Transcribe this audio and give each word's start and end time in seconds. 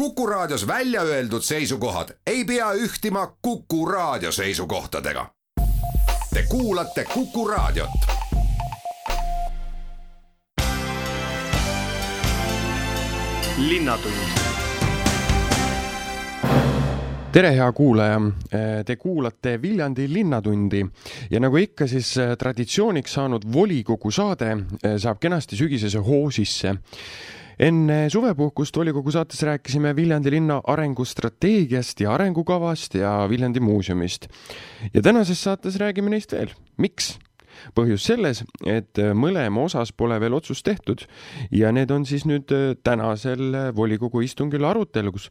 Kuku 0.00 0.26
Raadios 0.26 0.66
välja 0.66 1.02
öeldud 1.02 1.42
seisukohad 1.42 2.08
ei 2.26 2.44
pea 2.44 2.72
ühtima 2.72 3.36
Kuku 3.42 3.86
Raadio 3.86 4.32
seisukohtadega. 4.32 5.26
Te 6.34 6.42
kuulate 6.48 7.04
Kuku 7.04 7.48
Raadiot. 7.48 7.90
tere, 17.32 17.54
hea 17.54 17.72
kuulaja, 17.72 18.20
te 18.86 18.96
kuulate 18.96 19.62
Viljandi 19.62 20.12
Linnatundi 20.12 20.86
ja 21.30 21.40
nagu 21.40 21.56
ikka, 21.56 21.86
siis 21.86 22.16
eh, 22.16 22.32
traditsiooniks 22.38 23.12
saanud 23.12 23.44
volikogu 23.52 24.10
saade 24.10 24.50
eh, 24.56 24.96
saab 24.96 25.20
kenasti 25.20 25.56
sügisese 25.56 25.98
hoo 25.98 26.30
sisse 26.30 26.74
enne 27.60 28.06
suvepuhkust 28.12 28.76
volikogu 28.76 29.12
saates 29.12 29.42
rääkisime 29.44 29.92
Viljandi 29.96 30.32
linna 30.32 30.60
arengustrateegiast 30.72 32.00
ja 32.00 32.14
arengukavast 32.14 32.94
ja 32.96 33.12
Viljandi 33.28 33.60
muuseumist. 33.60 34.28
ja 34.94 35.02
tänases 35.02 35.42
saates 35.42 35.76
räägime 35.76 36.10
neist 36.10 36.32
veel. 36.32 36.54
miks? 36.76 37.18
Põhjus 37.74 38.06
selles, 38.06 38.44
et 38.66 38.98
mõlema 39.14 39.64
osas 39.66 39.92
pole 39.92 40.18
veel 40.20 40.34
otsust 40.36 40.64
tehtud 40.66 41.04
ja 41.54 41.72
need 41.72 41.90
on 41.90 42.06
siis 42.08 42.26
nüüd 42.28 42.52
äh, 42.54 42.74
tänasel 42.82 43.72
volikogu 43.76 44.22
istungil 44.24 44.64
arutelus 44.64 45.30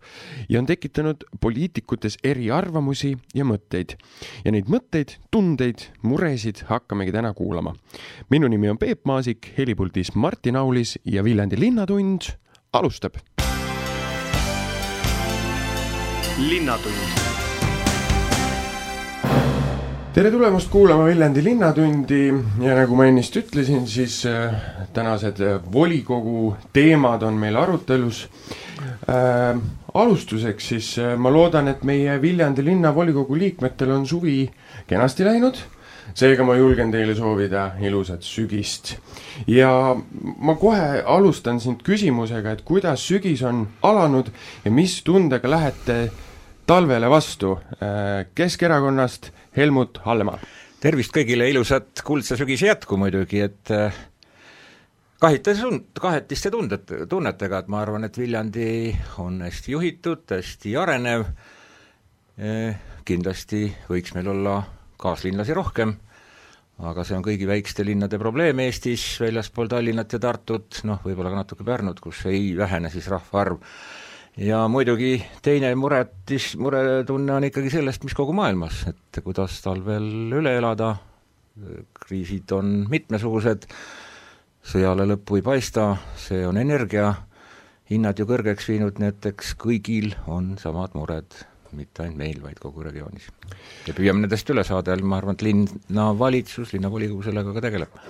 ja 0.49 0.59
on 0.59 0.67
tekitanud 0.69 1.25
poliitikutes 1.41 2.19
eriarvamusi 2.23 3.15
ja 3.35 3.45
mõtteid. 3.45 3.95
ja 4.45 4.51
neid 4.51 4.69
mõtteid, 4.69 5.17
tundeid, 5.31 5.89
muresid 6.01 6.65
hakkamegi 6.69 7.15
täna 7.15 7.33
kuulama. 7.33 7.75
minu 8.29 8.47
nimi 8.47 8.69
on 8.69 8.77
Peep 8.77 9.05
Maasik, 9.05 9.53
helipuldis 9.57 10.15
Martin 10.15 10.55
Aulis 10.55 10.97
ja 11.05 11.23
Viljandi 11.23 11.59
Linnatund 11.59 12.33
alustab. 12.73 13.15
linnatund 16.39 17.38
tere 20.09 20.31
tulemast 20.33 20.71
kuulama 20.73 21.05
Viljandi 21.05 21.41
Linnatundi 21.45 22.23
ja 22.63 22.73
nagu 22.73 22.95
ma 22.97 23.05
ennist 23.05 23.35
ütlesin, 23.37 23.83
siis 23.85 24.23
äh, 24.25 24.55
tänased 24.93 25.37
äh, 25.45 25.59
volikogu 25.73 26.55
teemad 26.73 27.21
on 27.27 27.37
meil 27.37 27.57
arutelus 27.61 28.23
äh,. 29.05 29.59
alustuseks 29.93 30.69
siis 30.71 30.89
äh, 30.97 31.13
ma 31.17 31.29
loodan, 31.29 31.69
et 31.69 31.83
meie 31.85 32.17
Viljandi 32.21 32.65
linnavolikogu 32.65 33.37
liikmetel 33.37 33.93
on 33.93 34.07
suvi 34.09 34.49
kenasti 34.89 35.29
läinud 35.29 35.61
seega 36.17 36.43
ma 36.43 36.57
julgen 36.57 36.89
teile 36.91 37.13
soovida 37.15 37.75
ilusat 37.85 38.25
sügist. 38.25 38.95
ja 39.47 39.95
ma 40.41 40.55
kohe 40.57 41.03
alustan 41.05 41.61
sind 41.61 41.85
küsimusega, 41.85 42.57
et 42.57 42.65
kuidas 42.65 43.05
sügis 43.05 43.45
on 43.45 43.67
alanud 43.85 44.33
ja 44.65 44.71
mis 44.73 45.03
tundega 45.05 45.49
lähete 45.49 46.07
talvele 46.65 47.09
vastu 47.09 47.59
Keskerakonnast 48.35 49.31
Helmut 49.57 49.97
Hallemaa. 50.05 50.39
tervist 50.79 51.11
kõigile, 51.11 51.49
ilusat 51.51 52.03
kuldse 52.07 52.37
sügise 52.39 52.69
jätku 52.69 52.97
muidugi, 52.97 53.41
et 53.43 53.71
äh, 53.75 53.95
kahitise 55.19 55.65
tund-, 55.65 55.87
kahetiste 55.99 56.51
tundet, 56.53 56.91
tunnetega, 57.09 57.63
et 57.63 57.71
ma 57.71 57.81
arvan, 57.83 58.05
et 58.07 58.17
Viljandi 58.17 58.67
on 59.19 59.41
hästi 59.43 59.73
juhitud, 59.73 60.23
hästi 60.31 60.75
arenev, 60.79 61.25
äh, 62.39 62.77
kindlasti 63.05 63.65
võiks 63.89 64.13
meil 64.15 64.29
olla 64.31 64.61
kaaslinlasi 65.01 65.57
rohkem, 65.57 65.95
aga 66.79 67.03
see 67.03 67.17
on 67.17 67.25
kõigi 67.25 67.47
väikeste 67.49 67.83
linnade 67.87 68.19
probleem 68.21 68.61
Eestis, 68.63 69.03
väljaspool 69.19 69.67
Tallinnat 69.71 70.13
ja 70.15 70.21
Tartut, 70.23 70.83
noh, 70.87 71.01
võib-olla 71.03 71.33
ka 71.33 71.41
natuke 71.41 71.67
Pärnut, 71.67 71.99
kus 72.03 72.21
ei 72.29 72.53
vähene 72.57 72.91
siis 72.93 73.09
rahvaarv 73.11 73.59
ja 74.39 74.63
muidugi 74.71 75.17
teine 75.43 75.71
muretis, 75.75 76.53
muretunne 76.59 77.35
on 77.35 77.47
ikkagi 77.49 77.71
sellest, 77.73 78.05
mis 78.07 78.15
kogu 78.17 78.33
maailmas, 78.35 78.85
et 78.91 79.21
kuidas 79.23 79.59
talvel 79.65 80.07
üle 80.39 80.55
elada, 80.59 80.93
kriisid 82.05 82.51
on 82.55 82.85
mitmesugused, 82.91 83.67
sõjale 84.71 85.07
lõppu 85.09 85.39
ei 85.39 85.45
paista, 85.45 85.91
see 86.19 86.45
on 86.47 86.59
energia, 86.61 87.11
hinnad 87.91 88.19
ju 88.19 88.27
kõrgeks 88.29 88.69
viinud, 88.71 88.99
nii 89.01 89.11
et 89.11 89.29
eks 89.33 89.55
kõigil 89.59 90.13
on 90.31 90.53
samad 90.61 90.95
mured, 90.95 91.35
mitte 91.75 92.05
ainult 92.05 92.21
meil, 92.21 92.41
vaid 92.43 92.59
kogu 92.63 92.85
regioonis. 92.85 93.29
ja 93.87 93.93
püüame 93.97 94.23
nendest 94.23 94.49
üle 94.49 94.63
saada 94.63 94.95
ja 94.95 95.03
ma 95.03 95.19
arvan, 95.19 95.35
et 95.35 95.45
linnavalitsus, 95.45 96.73
linnavolikogu 96.73 97.27
sellega 97.27 97.53
ka 97.55 97.67
tegeleb 97.67 98.03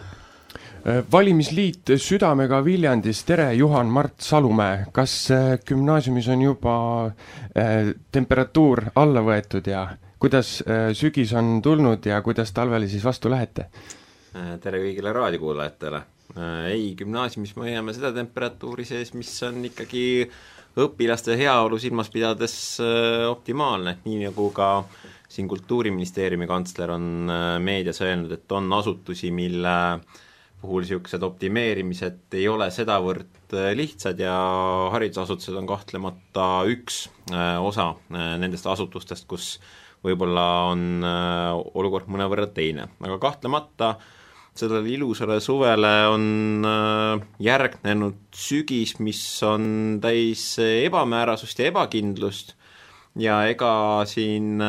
valimisliit 1.12 1.92
Südamega 1.98 2.60
Viljandis, 2.66 3.24
tere, 3.28 3.50
Juhan-Mart 3.58 4.22
Salumäe, 4.24 4.86
kas 4.96 5.32
äh, 5.32 5.58
gümnaasiumis 5.68 6.28
on 6.32 6.42
juba 6.42 6.76
äh, 7.08 7.92
temperatuur 8.12 8.86
alla 8.96 9.24
võetud 9.26 9.68
ja 9.68 9.86
kuidas 10.20 10.60
äh, 10.64 10.92
sügis 10.96 11.34
on 11.34 11.60
tulnud 11.64 12.06
ja 12.06 12.22
kuidas 12.22 12.54
talvele 12.56 12.88
siis 12.88 13.04
vastu 13.04 13.32
lähete? 13.32 13.70
Äh, 14.36 14.56
tere 14.64 14.82
kõigile 14.84 15.14
raadiokuulajatele 15.16 16.02
äh,! 16.38 16.72
ei, 16.72 16.94
gümnaasiumis 17.00 17.56
me 17.58 17.68
hoiame 17.68 17.96
seda 17.98 18.14
temperatuuri 18.16 18.88
sees, 18.88 19.14
mis 19.18 19.34
on 19.48 19.60
ikkagi 19.68 20.06
õpilaste 20.80 21.36
heaolu 21.40 21.80
silmas 21.82 22.12
pidades 22.14 22.56
äh, 22.84 23.28
optimaalne, 23.28 23.98
nii 24.06 24.24
nagu 24.30 24.48
ka 24.56 24.72
siin 25.30 25.50
Kultuuriministeeriumi 25.50 26.48
kantsler 26.50 26.96
on 26.96 27.30
äh, 27.30 27.52
meedias 27.60 28.02
öelnud, 28.06 28.32
et 28.38 28.58
on 28.58 28.72
asutusi, 28.80 29.34
mille 29.36 29.78
äh, 29.98 30.26
puhul 30.60 30.84
niisugused 30.84 31.24
optimeerimised 31.24 32.36
ei 32.36 32.48
ole 32.52 32.68
sedavõrd 32.74 33.56
äh, 33.56 33.72
lihtsad 33.78 34.20
ja 34.20 34.36
haridusasutused 34.94 35.56
on 35.56 35.68
kahtlemata 35.70 36.48
üks 36.70 37.06
äh, 37.32 37.56
osa 37.64 37.94
äh, 38.12 38.34
nendest 38.42 38.68
asutustest, 38.68 39.28
kus 39.30 39.54
võib-olla 40.04 40.46
on 40.72 41.04
olukord 41.04 42.08
mõnevõrra 42.08 42.46
teine, 42.56 42.86
aga 43.04 43.18
kahtlemata 43.20 43.90
sellele 44.56 44.88
ilusale 44.94 45.42
suvele 45.44 45.92
on 46.08 46.64
järgnenud 47.44 48.22
sügis, 48.32 48.94
mis 49.04 49.20
on 49.44 50.00
täis 50.00 50.54
ebamäärasust 50.64 51.60
ja 51.60 51.68
ebakindlust. 51.68 52.56
Ja 53.20 53.42
ega 53.52 53.74
siin 54.08 54.64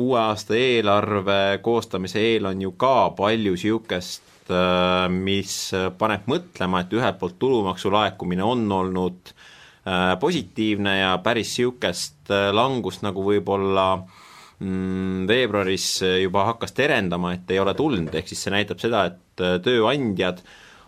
uue 0.00 0.18
aasta 0.22 0.56
eelarve 0.56 1.60
koostamise 1.64 2.24
eel 2.32 2.48
on 2.48 2.64
ju 2.64 2.72
ka 2.80 3.10
palju 3.20 3.52
niisugust 3.52 4.25
Äh, 4.46 5.08
mis 5.10 5.72
paneb 5.98 6.28
mõtlema, 6.30 6.84
et 6.84 6.92
ühelt 6.94 7.18
poolt 7.18 7.34
tulumaksu 7.42 7.90
laekumine 7.90 8.44
on 8.46 8.62
olnud 8.70 9.32
äh, 9.32 10.12
positiivne 10.22 10.92
ja 11.00 11.16
päris 11.24 11.56
niisugust 11.56 12.30
äh, 12.30 12.52
langust, 12.54 13.02
nagu 13.02 13.24
võib-olla 13.26 13.88
mm, 13.98 15.24
veebruaris 15.26 15.88
juba 16.22 16.44
hakkas 16.52 16.76
terendama, 16.78 17.32
et 17.34 17.50
ei 17.50 17.58
ole 17.58 17.74
tulnud, 17.74 18.14
ehk 18.14 18.30
siis 18.30 18.44
see 18.46 18.54
näitab 18.54 18.82
seda, 18.82 19.02
et 19.10 19.42
tööandjad 19.64 20.44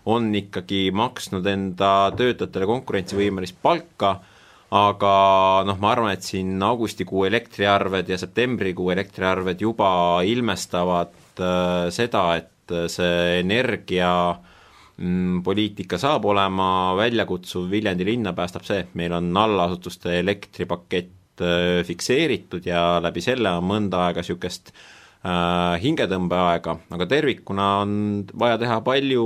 on 0.08 0.30
ikkagi 0.38 0.92
maksnud 0.94 1.46
enda 1.50 2.12
töötajatele 2.16 2.68
konkurentsivõimelist 2.70 3.58
palka, 3.60 4.20
aga 4.70 5.16
noh, 5.66 5.80
ma 5.82 5.90
arvan, 5.96 6.12
et 6.14 6.22
siin 6.22 6.54
augustikuu 6.62 7.26
elektriarved 7.26 8.14
ja 8.14 8.20
septembrikuu 8.20 8.92
elektriarved 8.94 9.66
juba 9.66 9.90
ilmestavad 10.30 11.42
äh, 11.42 11.90
seda, 11.90 12.24
et 12.38 12.54
et 12.68 12.76
äh, 12.76 12.88
see 12.92 13.40
energia 13.40 14.10
mm, 14.98 15.40
poliitika 15.44 15.98
saab 16.00 16.26
olema 16.28 16.94
väljakutsuv, 16.98 17.68
Viljandi 17.70 18.06
linna 18.06 18.34
päästab 18.36 18.66
see, 18.66 18.84
et 18.84 18.94
meil 18.98 19.14
on 19.16 19.30
allasutuste 19.36 20.18
elektripakett 20.20 21.42
äh, 21.42 21.82
fikseeritud 21.86 22.66
ja 22.66 23.00
läbi 23.02 23.24
selle 23.24 23.56
on 23.56 23.66
mõnda 23.68 24.04
aega 24.08 24.22
niisugust 24.24 24.72
äh, 24.72 25.78
hingetõmbeaega, 25.82 26.76
aga 26.96 27.08
tervikuna 27.08 27.70
on 27.84 27.94
vaja 28.38 28.60
teha 28.60 28.80
palju 28.84 29.24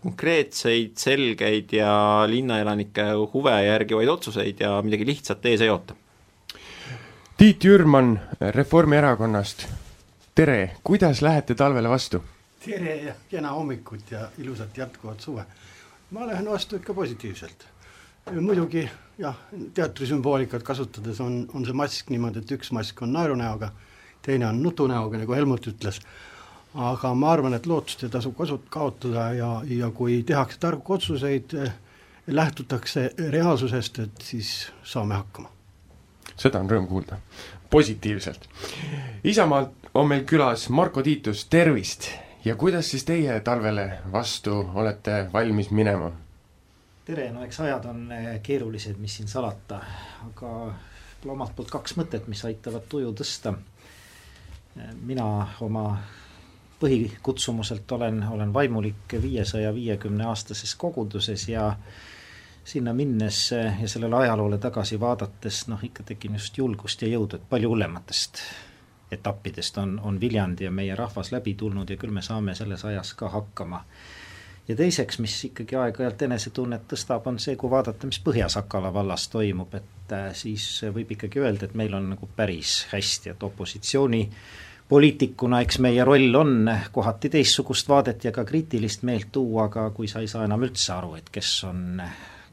konkreetseid, 0.00 0.96
selgeid 0.98 1.72
ja 1.78 1.92
linnaelanike 2.28 3.12
huve 3.34 3.54
järgivaid 3.68 4.14
otsuseid 4.18 4.64
ja 4.66 4.78
midagi 4.82 5.06
lihtsat 5.08 5.46
ees 5.46 5.64
ei 5.64 5.72
oota. 5.72 5.96
Tiit 7.38 7.62
Jürman 7.62 8.16
Reformierakonnast, 8.40 9.62
tere, 10.34 10.72
kuidas 10.82 11.22
lähete 11.22 11.54
talvele 11.54 11.86
vastu? 11.92 12.18
Tere 12.64 12.96
ja 12.96 13.14
kena 13.30 13.50
hommikut 13.50 14.10
ja 14.10 14.28
ilusat 14.38 14.76
jätkuvat 14.76 15.20
suve. 15.20 15.44
ma 16.10 16.26
lähen 16.26 16.50
vastu 16.50 16.76
ikka 16.76 16.94
positiivselt. 16.94 17.66
muidugi 18.40 18.90
jah, 19.18 19.36
teatrisümboolikat 19.74 20.62
kasutades 20.62 21.20
on, 21.20 21.46
on 21.54 21.64
see 21.64 21.72
mask 21.72 22.10
niimoodi, 22.10 22.38
et 22.38 22.50
üks 22.58 22.72
mask 22.72 23.02
on 23.02 23.12
naerunäoga, 23.12 23.70
teine 24.22 24.46
on 24.46 24.62
nutunäoga, 24.62 25.18
nagu 25.18 25.32
Helmut 25.32 25.66
ütles. 25.66 26.00
aga 26.74 27.14
ma 27.14 27.32
arvan, 27.32 27.54
et 27.54 27.66
lootust 27.66 28.02
ei 28.02 28.10
tasu 28.10 28.32
kasut-, 28.32 28.68
kaotada 28.70 29.32
ja, 29.32 29.62
ja 29.64 29.90
kui 29.90 30.22
tehakse 30.22 30.58
tarku 30.58 30.92
otsuseid, 30.92 31.54
lähtutakse 32.26 33.10
reaalsusest, 33.30 33.98
et 33.98 34.22
siis 34.22 34.72
saame 34.82 35.14
hakkama. 35.14 35.50
seda 36.36 36.60
on 36.60 36.70
rõõm 36.70 36.88
kuulda, 36.88 37.18
positiivselt. 37.70 38.48
Isamaalt 39.24 39.92
on 39.94 40.08
meil 40.08 40.24
külas 40.24 40.68
Marko 40.68 41.02
Tiitus, 41.02 41.44
tervist 41.44 42.10
ja 42.44 42.56
kuidas 42.56 42.90
siis 42.90 43.04
teie 43.04 43.40
talvele 43.40 43.98
vastu 44.12 44.70
olete 44.74 45.28
valmis 45.32 45.70
minema? 45.70 46.12
tere, 47.04 47.30
no 47.32 47.42
eks 47.44 47.60
ajad 47.64 47.84
on 47.88 48.12
keerulised, 48.42 48.98
mis 49.00 49.16
siin 49.16 49.28
salata, 49.28 49.80
aga 50.26 50.50
omalt 51.28 51.54
poolt 51.56 51.70
kaks 51.72 51.96
mõtet, 51.96 52.28
mis 52.28 52.44
aitavad 52.44 52.84
tuju 52.88 53.14
tõsta. 53.16 53.54
mina 55.02 55.24
oma 55.60 55.98
põhikutsumuselt 56.80 57.92
olen, 57.92 58.22
olen 58.22 58.52
vaimulik 58.54 59.16
viiesaja 59.22 59.74
viiekümne 59.74 60.24
aastases 60.24 60.74
koguduses 60.74 61.48
ja 61.48 61.72
sinna 62.64 62.92
minnes 62.92 63.50
ja 63.52 63.88
sellele 63.88 64.16
ajaloole 64.16 64.58
tagasi 64.58 65.00
vaadates 65.00 65.66
noh, 65.68 65.84
ikka 65.84 66.02
tekib 66.02 66.36
just 66.38 66.58
julgust 66.58 67.02
ja 67.02 67.08
jõudu, 67.08 67.36
et 67.36 67.48
palju 67.50 67.72
hullematest 67.72 68.42
etappidest 69.12 69.78
on, 69.78 69.98
on 70.04 70.20
Viljandi 70.20 70.64
ja 70.64 70.70
meie 70.70 70.94
rahvas 70.94 71.32
läbi 71.32 71.54
tulnud 71.54 71.90
ja 71.90 71.96
küll 71.96 72.14
me 72.14 72.22
saame 72.22 72.54
selles 72.54 72.84
ajas 72.84 73.14
ka 73.14 73.28
hakkama. 73.28 73.84
ja 74.68 74.76
teiseks, 74.76 75.18
mis 75.18 75.34
ikkagi 75.44 75.76
aeg-ajalt 75.80 76.22
enesetunnet 76.22 76.86
tõstab, 76.92 77.26
on 77.26 77.38
see, 77.40 77.56
kui 77.56 77.70
vaadata, 77.70 78.06
mis 78.06 78.20
Põhja-Sakala 78.20 78.92
vallas 78.92 79.28
toimub, 79.32 79.74
et 79.74 80.12
äh, 80.12 80.30
siis 80.36 80.66
võib 80.94 81.16
ikkagi 81.16 81.40
öelda, 81.40 81.66
et 81.66 81.74
meil 81.74 81.94
on 81.94 82.10
nagu 82.14 82.28
päris 82.36 82.82
hästi, 82.92 83.30
et 83.32 83.42
opositsiooni 83.42 84.22
poliitikuna, 84.88 85.60
eks 85.64 85.78
meie 85.84 86.04
roll 86.04 86.34
on 86.36 86.70
kohati 86.92 87.28
teistsugust 87.32 87.88
vaadet 87.88 88.24
ja 88.24 88.32
ka 88.32 88.44
kriitilist 88.44 89.02
meelt 89.08 89.32
tuua, 89.32 89.68
aga 89.68 89.90
kui 89.96 90.08
sa 90.08 90.20
ei 90.24 90.28
saa 90.28 90.44
enam 90.48 90.64
üldse 90.64 90.92
aru, 90.94 91.14
et 91.18 91.28
kes 91.32 91.52
on 91.68 92.02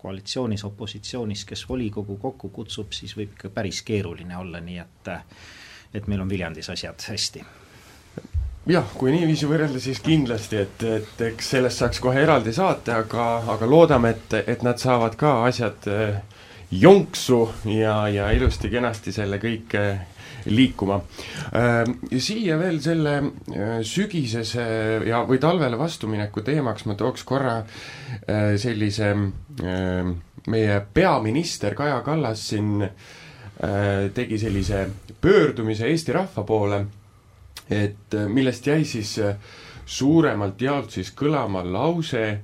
koalitsioonis, 0.05 0.63
opositsioonis, 0.67 1.45
kes 1.49 1.65
volikogu 1.69 2.17
kokku 2.21 2.49
kutsub, 2.53 2.91
siis 2.93 3.15
võib 3.17 3.33
ikka 3.33 3.49
päris 3.55 3.81
keeruline 3.87 4.37
olla, 4.37 4.61
nii 4.61 4.81
et 4.83 5.13
et 5.95 6.07
meil 6.11 6.21
on 6.21 6.29
Viljandis 6.31 6.69
asjad 6.73 7.07
hästi 7.09 7.43
jah, 8.69 8.87
kui 8.97 9.13
niiviisi 9.13 9.47
võrrelda, 9.49 9.79
siis 9.81 10.01
kindlasti, 10.03 10.57
et, 10.65 10.85
et 10.89 11.21
eks 11.27 11.51
sellest 11.55 11.83
saaks 11.83 12.01
kohe 12.03 12.21
eraldi 12.23 12.53
saate, 12.55 12.95
aga, 12.95 13.27
aga 13.53 13.69
loodame, 13.69 14.15
et, 14.15 14.39
et 14.55 14.65
nad 14.65 14.81
saavad 14.81 15.17
ka 15.19 15.37
asjad 15.45 15.85
eh, 15.91 16.17
jonksu 16.73 17.43
ja, 17.69 17.99
ja 18.09 18.31
ilusti-kenasti 18.33 19.13
selle 19.13 19.37
kõik 19.41 19.77
liikuma. 20.45 20.99
Ehm, 21.57 21.95
siia 22.21 22.57
veel 22.59 22.79
selle 22.83 23.15
äh, 23.17 23.79
sügisese 23.85 24.65
ja, 25.07 25.23
või 25.25 25.39
talvele 25.41 25.77
vastumineku 25.79 26.43
teemaks 26.45 26.85
ma 26.85 26.97
tooks 26.97 27.25
korra 27.25 27.59
sellise 28.61 29.07
meie 30.45 30.75
peaminister 30.93 31.73
Kaja 31.77 31.97
Kallas 32.05 32.43
siin 32.51 32.85
äh, 32.85 33.13
tegi 34.13 34.37
sellise 34.41 34.81
pöördumise 35.21 35.87
Eesti 35.87 36.11
rahva 36.11 36.43
poole, 36.43 36.79
et 37.71 38.17
millest 38.27 38.67
jäi 38.67 38.83
siis 38.85 39.13
suuremalt 39.85 40.61
jaolt 40.61 40.91
siis 40.91 41.13
kõlama 41.15 41.61
lause, 41.63 42.39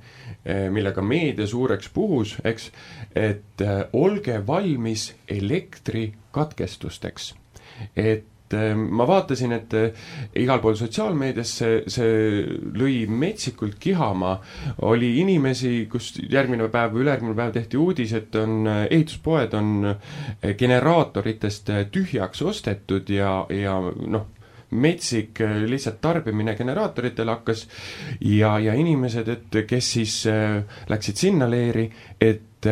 millega 0.72 1.02
meedia 1.04 1.48
suureks 1.48 1.90
puhus, 1.94 2.38
eks, 2.48 2.69
et 3.16 3.63
olge 3.94 4.40
valmis 4.48 5.10
elektrikatkestusteks. 5.28 7.34
Et 7.96 8.25
äh, 8.57 8.71
ma 8.75 9.06
vaatasin, 9.07 9.53
et 9.56 9.74
äh, 9.77 10.07
igal 10.39 10.62
pool 10.63 10.77
sotsiaalmeedias 10.80 11.53
see, 11.62 11.80
see 11.92 12.44
lõi 12.77 13.06
metsikult 13.09 13.77
kihama, 13.81 14.38
oli 14.88 15.13
inimesi, 15.21 15.88
kus 15.92 16.13
järgmine 16.21 16.69
päev 16.74 16.95
või 16.95 17.06
ülejärgmine 17.06 17.38
päev 17.38 17.53
tehti 17.57 17.80
uudis, 17.81 18.13
et 18.18 18.36
on, 18.39 18.62
äh, 18.68 18.83
ehituspoed 18.89 19.56
on 19.57 19.74
generaatoritest 20.57 21.71
tühjaks 21.92 22.42
ostetud 22.45 23.09
ja, 23.12 23.42
ja 23.53 23.77
noh, 23.81 24.27
metsik 24.71 25.42
lihtsalt 25.68 26.00
tarbimine 26.01 26.56
generaatoritel 26.56 27.27
hakkas. 27.27 27.65
Ja, 28.24 28.56
ja 28.59 28.74
inimesed, 28.80 29.27
et 29.27 29.62
kes 29.68 29.94
siis 29.97 30.15
läksid 30.89 31.19
sinna 31.19 31.50
leeri, 31.51 31.89
et 32.21 32.69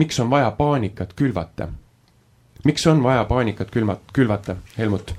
miks 0.00 0.20
on 0.24 0.32
vaja 0.32 0.54
paanikat 0.56 1.12
külvata 1.18 1.68
miks 2.64 2.86
on 2.90 3.02
vaja 3.04 3.24
paanikat 3.28 3.70
külma, 3.74 3.98
külvata, 4.12 4.56
Helmut? 4.78 5.14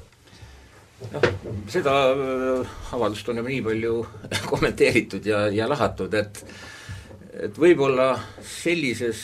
noh, 1.11 1.25
seda 1.69 1.95
äh, 2.11 2.77
avaldust 2.95 3.27
on 3.29 3.41
juba 3.41 3.51
nii 3.51 3.63
palju 3.65 3.97
kommenteeritud 4.51 5.25
ja, 5.25 5.45
ja 5.53 5.69
lahatud, 5.69 6.13
et 6.13 6.45
et 7.35 7.57
võib-olla 7.59 8.13
sellises 8.47 9.19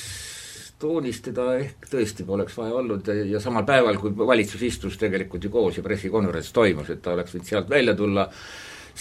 toonis 0.81 1.21
teda 1.23 1.45
ehk 1.62 1.85
tõesti 1.91 2.25
poleks 2.27 2.57
vaja 2.57 2.75
olnud 2.79 3.07
ja, 3.07 3.15
ja 3.35 3.39
samal 3.44 3.63
päeval, 3.68 4.00
kui 4.01 4.12
valitsus 4.18 4.63
istus 4.65 4.97
tegelikult 5.00 5.45
ju 5.45 5.51
koos 5.53 5.77
ja 5.77 5.85
pressikonverents 5.85 6.51
toimus, 6.56 6.89
et 6.91 7.01
ta 7.06 7.13
oleks 7.15 7.35
võinud 7.35 7.47
sealt 7.47 7.69
välja 7.71 7.95
tulla, 7.97 8.27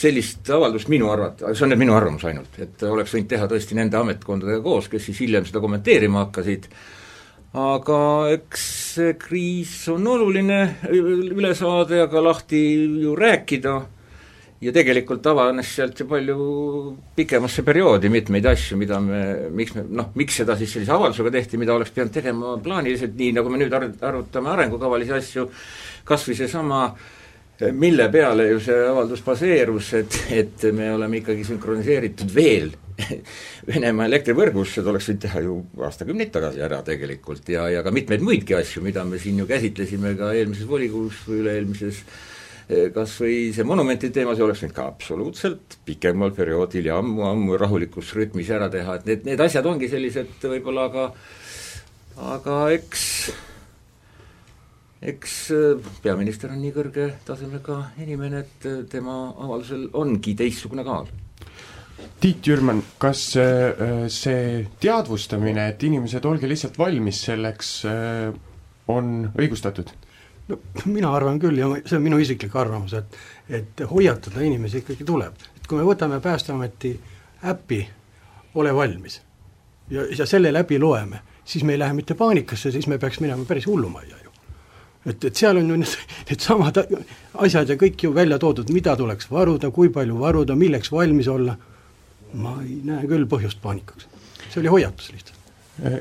sellist 0.00 0.49
avaldust 0.55 0.90
minu 0.93 1.11
arvata, 1.11 1.55
see 1.55 1.67
on 1.67 1.72
nüüd 1.72 1.82
minu 1.82 1.96
arvamus 1.96 2.25
ainult, 2.28 2.58
et 2.62 2.84
oleks 2.87 3.17
võinud 3.17 3.31
teha 3.32 3.49
tõesti 3.50 3.78
nende 3.78 3.99
ametkondadega 3.99 4.62
koos, 4.64 4.88
kes 4.93 5.08
siis 5.08 5.25
hiljem 5.25 5.49
seda 5.49 5.62
kommenteerima 5.64 6.26
hakkasid, 6.26 6.69
aga 7.56 8.00
eks 8.31 8.67
see 8.94 9.14
kriis 9.19 9.73
on 9.91 10.06
oluline 10.06 10.61
üle 10.91 11.55
saada 11.58 12.05
ja 12.05 12.11
ka 12.11 12.23
lahti 12.23 12.61
ju 13.02 13.17
rääkida. 13.19 13.81
Ja 14.61 14.75
tegelikult 14.76 15.25
avanes 15.25 15.70
sealt 15.73 15.97
ju 16.02 16.05
palju 16.05 16.37
pikemasse 17.17 17.62
perioodi 17.64 18.11
mitmeid 18.12 18.44
asju, 18.44 18.76
mida 18.76 18.99
me, 19.00 19.49
miks 19.56 19.73
me 19.73 19.87
noh, 19.88 20.11
miks 20.20 20.37
seda 20.43 20.52
siis 20.61 20.75
sellise 20.75 20.93
avaldusega 20.93 21.32
tehti, 21.32 21.56
mida 21.56 21.73
oleks 21.73 21.94
pidanud 21.97 22.12
tegema 22.12 22.58
plaaniliselt, 22.61 23.14
nii 23.17 23.31
nagu 23.38 23.49
me 23.49 23.62
nüüd 23.62 23.73
ar-, 23.73 23.88
arutame 24.11 24.53
arengukavalis 24.53 25.14
asju, 25.17 25.46
kas 26.05 26.29
või 26.29 26.37
seesama 26.43 26.82
mille 27.73 28.11
peale 28.12 28.50
ju 28.50 28.61
see 28.64 28.85
avaldus 28.85 29.25
baseerus, 29.25 29.94
et, 29.96 30.20
et 30.43 30.69
me 30.76 30.93
oleme 30.93 31.23
ikkagi 31.23 31.49
sünkroniseeritud 31.49 32.37
veel 32.37 32.69
Venemaa 33.70 34.08
elektrivõrgus, 34.11 34.75
seda 34.76 34.93
oleks 34.93 35.08
võinud 35.11 35.23
teha 35.25 35.43
ju 35.44 35.56
aastakümneid 35.87 36.32
tagasi 36.35 36.64
ära 36.64 36.81
tegelikult 36.87 37.49
ja, 37.52 37.69
ja 37.73 37.85
ka 37.87 37.93
mitmeid 37.94 38.25
muidki 38.25 38.56
asju, 38.58 38.82
mida 38.85 39.05
me 39.08 39.20
siin 39.23 39.41
ju 39.43 39.49
käsitlesime 39.49 40.14
ka 40.19 40.32
eelmises 40.37 40.69
volikogus 40.69 41.20
või 41.29 41.43
üle-eelmises 41.44 42.00
eh, 42.69 42.88
kas 42.94 43.17
või 43.23 43.37
see 43.56 43.67
monumentide 43.67 44.14
teema, 44.20 44.37
see 44.37 44.47
oleks 44.47 44.64
võinud 44.64 44.76
ka 44.76 44.88
absoluutselt 44.93 45.79
pikemal 45.88 46.35
perioodil 46.37 46.91
ja 46.91 46.99
ammu-ammu 47.02 47.61
rahulikus 47.61 48.14
rütmis 48.19 48.50
ära 48.55 48.70
teha, 48.73 48.99
et 49.00 49.08
need, 49.11 49.29
need 49.29 49.46
asjad 49.46 49.69
ongi 49.70 49.91
sellised 49.93 50.49
võib-olla 50.50 50.88
aga 50.91 51.06
aga 52.31 52.58
eks 52.75 53.06
eks 55.00 55.38
eh, 55.56 55.91
peaminister 56.05 56.53
on 56.53 56.61
nii 56.61 56.76
kõrge 56.76 57.08
tasemega 57.25 57.81
inimene, 58.05 58.44
et 58.44 58.69
eh, 58.69 58.85
tema 58.91 59.23
avaldusel 59.32 59.88
ongi 59.96 60.37
teistsugune 60.37 60.85
kaal 60.87 61.08
Tiit 62.20 62.46
Jürman, 62.46 62.82
kas 63.00 63.22
äh, 63.40 64.05
see 64.12 64.67
teadvustamine, 64.82 65.70
et 65.72 65.82
inimesed, 65.88 66.26
olge 66.28 66.49
lihtsalt 66.50 66.76
valmis 66.78 67.22
selleks, 67.31 67.70
äh, 67.88 68.28
on 68.93 69.31
õigustatud? 69.38 69.94
no 70.50 70.58
mina 70.91 71.12
arvan 71.15 71.39
küll 71.41 71.58
ja 71.60 71.69
see 71.84 71.96
on 71.96 72.05
minu 72.05 72.19
isiklik 72.20 72.55
arvamus, 72.58 72.96
et 72.98 73.17
et 73.60 73.82
hoiatada 73.91 74.43
inimesi 74.46 74.82
ikkagi 74.82 75.06
tuleb. 75.06 75.34
et 75.56 75.67
kui 75.67 75.79
me 75.79 75.86
võtame 75.86 76.20
Päästeameti 76.20 76.93
äpi 77.46 77.81
Ole 78.55 78.74
valmis 78.74 79.20
ja, 79.91 80.05
ja 80.19 80.27
selle 80.27 80.53
läbi 80.53 80.79
loeme, 80.79 81.20
siis 81.44 81.65
me 81.65 81.72
ei 81.72 81.79
lähe 81.79 81.94
mitte 81.94 82.15
paanikasse, 82.15 82.70
siis 82.70 82.86
me 82.86 82.98
peaks 82.98 83.20
minema 83.20 83.44
päris 83.44 83.67
hullumajja 83.67 84.17
ju. 84.24 84.31
et, 85.06 85.24
et 85.24 85.36
seal 85.36 85.56
on 85.56 85.70
ju 85.70 85.77
need, 85.77 85.96
needsamad 86.29 86.82
asjad 87.46 87.69
ja 87.69 87.77
kõik 87.81 88.06
ju 88.06 88.15
välja 88.15 88.39
toodud, 88.39 88.70
mida 88.74 88.96
tuleks 88.96 89.31
varuda, 89.31 89.70
kui 89.70 89.89
palju 89.89 90.19
varuda, 90.19 90.56
milleks 90.56 90.93
valmis 90.93 91.29
olla 91.29 91.56
ma 92.34 92.56
ei 92.63 92.81
näe 92.87 93.06
küll 93.10 93.27
põhjust 93.31 93.60
paanikaks. 93.63 94.08
see 94.49 94.60
oli 94.63 94.72
hoiatus 94.77 95.13
lihtsalt. 95.13 95.37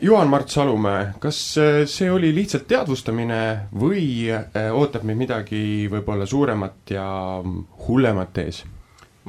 Juhan-Mart 0.02 0.50
Salumäe, 0.52 1.14
kas 1.24 1.40
äh, 1.58 1.86
see 1.88 2.10
oli 2.12 2.34
lihtsalt 2.36 2.66
teadvustamine 2.68 3.70
või 3.72 4.28
äh, 4.28 4.68
ootab 4.76 5.06
meid 5.08 5.22
midagi 5.22 5.62
võib-olla 5.92 6.28
suuremat 6.28 6.92
ja 6.96 7.06
hullemat 7.88 8.42
ees? 8.44 8.64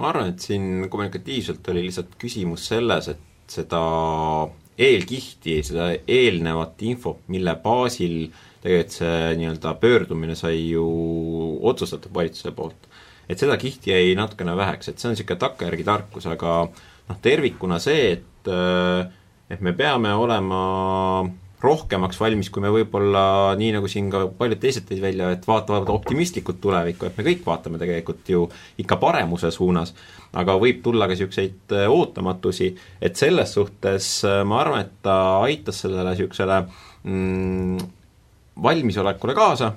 ma 0.00 0.08
arvan, 0.08 0.32
et 0.32 0.40
siin 0.40 0.88
kommunikatiivselt 0.90 1.66
oli 1.70 1.84
lihtsalt 1.84 2.16
küsimus 2.18 2.64
selles, 2.70 3.10
et 3.12 3.50
seda 3.50 3.80
eelkihti, 4.80 5.58
seda 5.66 5.90
eelnevat 6.08 6.80
infot, 6.88 7.20
mille 7.28 7.54
baasil 7.60 8.30
tegelikult 8.60 8.96
see 8.96 9.34
nii-öelda 9.40 9.74
pöördumine 9.80 10.36
sai 10.36 10.70
ju 10.70 10.84
otsustatud 11.68 12.12
valitsuse 12.14 12.52
poolt, 12.56 12.88
et 13.28 13.40
seda 13.40 13.56
kihti 13.60 13.92
jäi 13.92 14.14
natukene 14.18 14.56
väheks, 14.56 14.90
et 14.90 14.98
see 14.98 15.08
on 15.08 15.14
niisugune 15.14 15.40
takkajärgi 15.40 15.86
tarkus, 15.86 16.26
aga 16.28 16.56
noh, 17.10 17.18
tervikuna 17.22 17.80
see, 17.82 18.12
et 18.16 18.50
äh, 18.50 19.08
et 19.50 19.62
me 19.66 19.74
peame 19.74 20.12
olema 20.14 20.60
rohkemaks 21.60 22.16
valmis, 22.16 22.48
kui 22.48 22.62
me 22.64 22.70
võib-olla, 22.72 23.52
nii 23.58 23.74
nagu 23.74 23.88
siin 23.90 24.06
ka 24.12 24.22
paljud 24.38 24.60
teised 24.62 24.86
tõid 24.88 25.02
välja, 25.02 25.28
et 25.34 25.44
vaatavad 25.44 25.90
optimistlikult 25.92 26.60
tulevikku, 26.62 27.08
et 27.08 27.18
me 27.18 27.26
kõik 27.26 27.42
vaatame 27.44 27.80
tegelikult 27.82 28.30
ju 28.32 28.46
ikka 28.80 28.96
paremuse 29.02 29.50
suunas, 29.52 29.92
aga 30.40 30.56
võib 30.62 30.80
tulla 30.84 31.08
ka 31.08 31.16
niisuguseid 31.16 31.76
äh, 31.76 31.90
ootamatusi, 31.92 32.70
et 33.02 33.20
selles 33.20 33.52
suhtes 33.58 34.08
äh, 34.24 34.40
ma 34.46 34.62
arvan, 34.62 34.86
et 34.86 34.96
ta 35.04 35.18
aitas 35.42 35.82
sellele 35.84 36.14
niisugusele 36.14 36.62
mm, 37.04 37.88
valmisolekule 38.60 39.36
kaasa, 39.36 39.74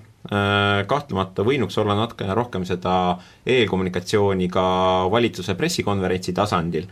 kahtlemata 0.87 1.43
võinuks 1.43 1.75
olla 1.81 1.97
natukene 1.97 2.31
rohkem 2.35 2.63
seda 2.63 3.17
eelkommunikatsiooni 3.43 4.47
ka 4.51 4.63
valitsuse 5.11 5.51
pressikonverentsi 5.59 6.31
tasandil 6.35 6.87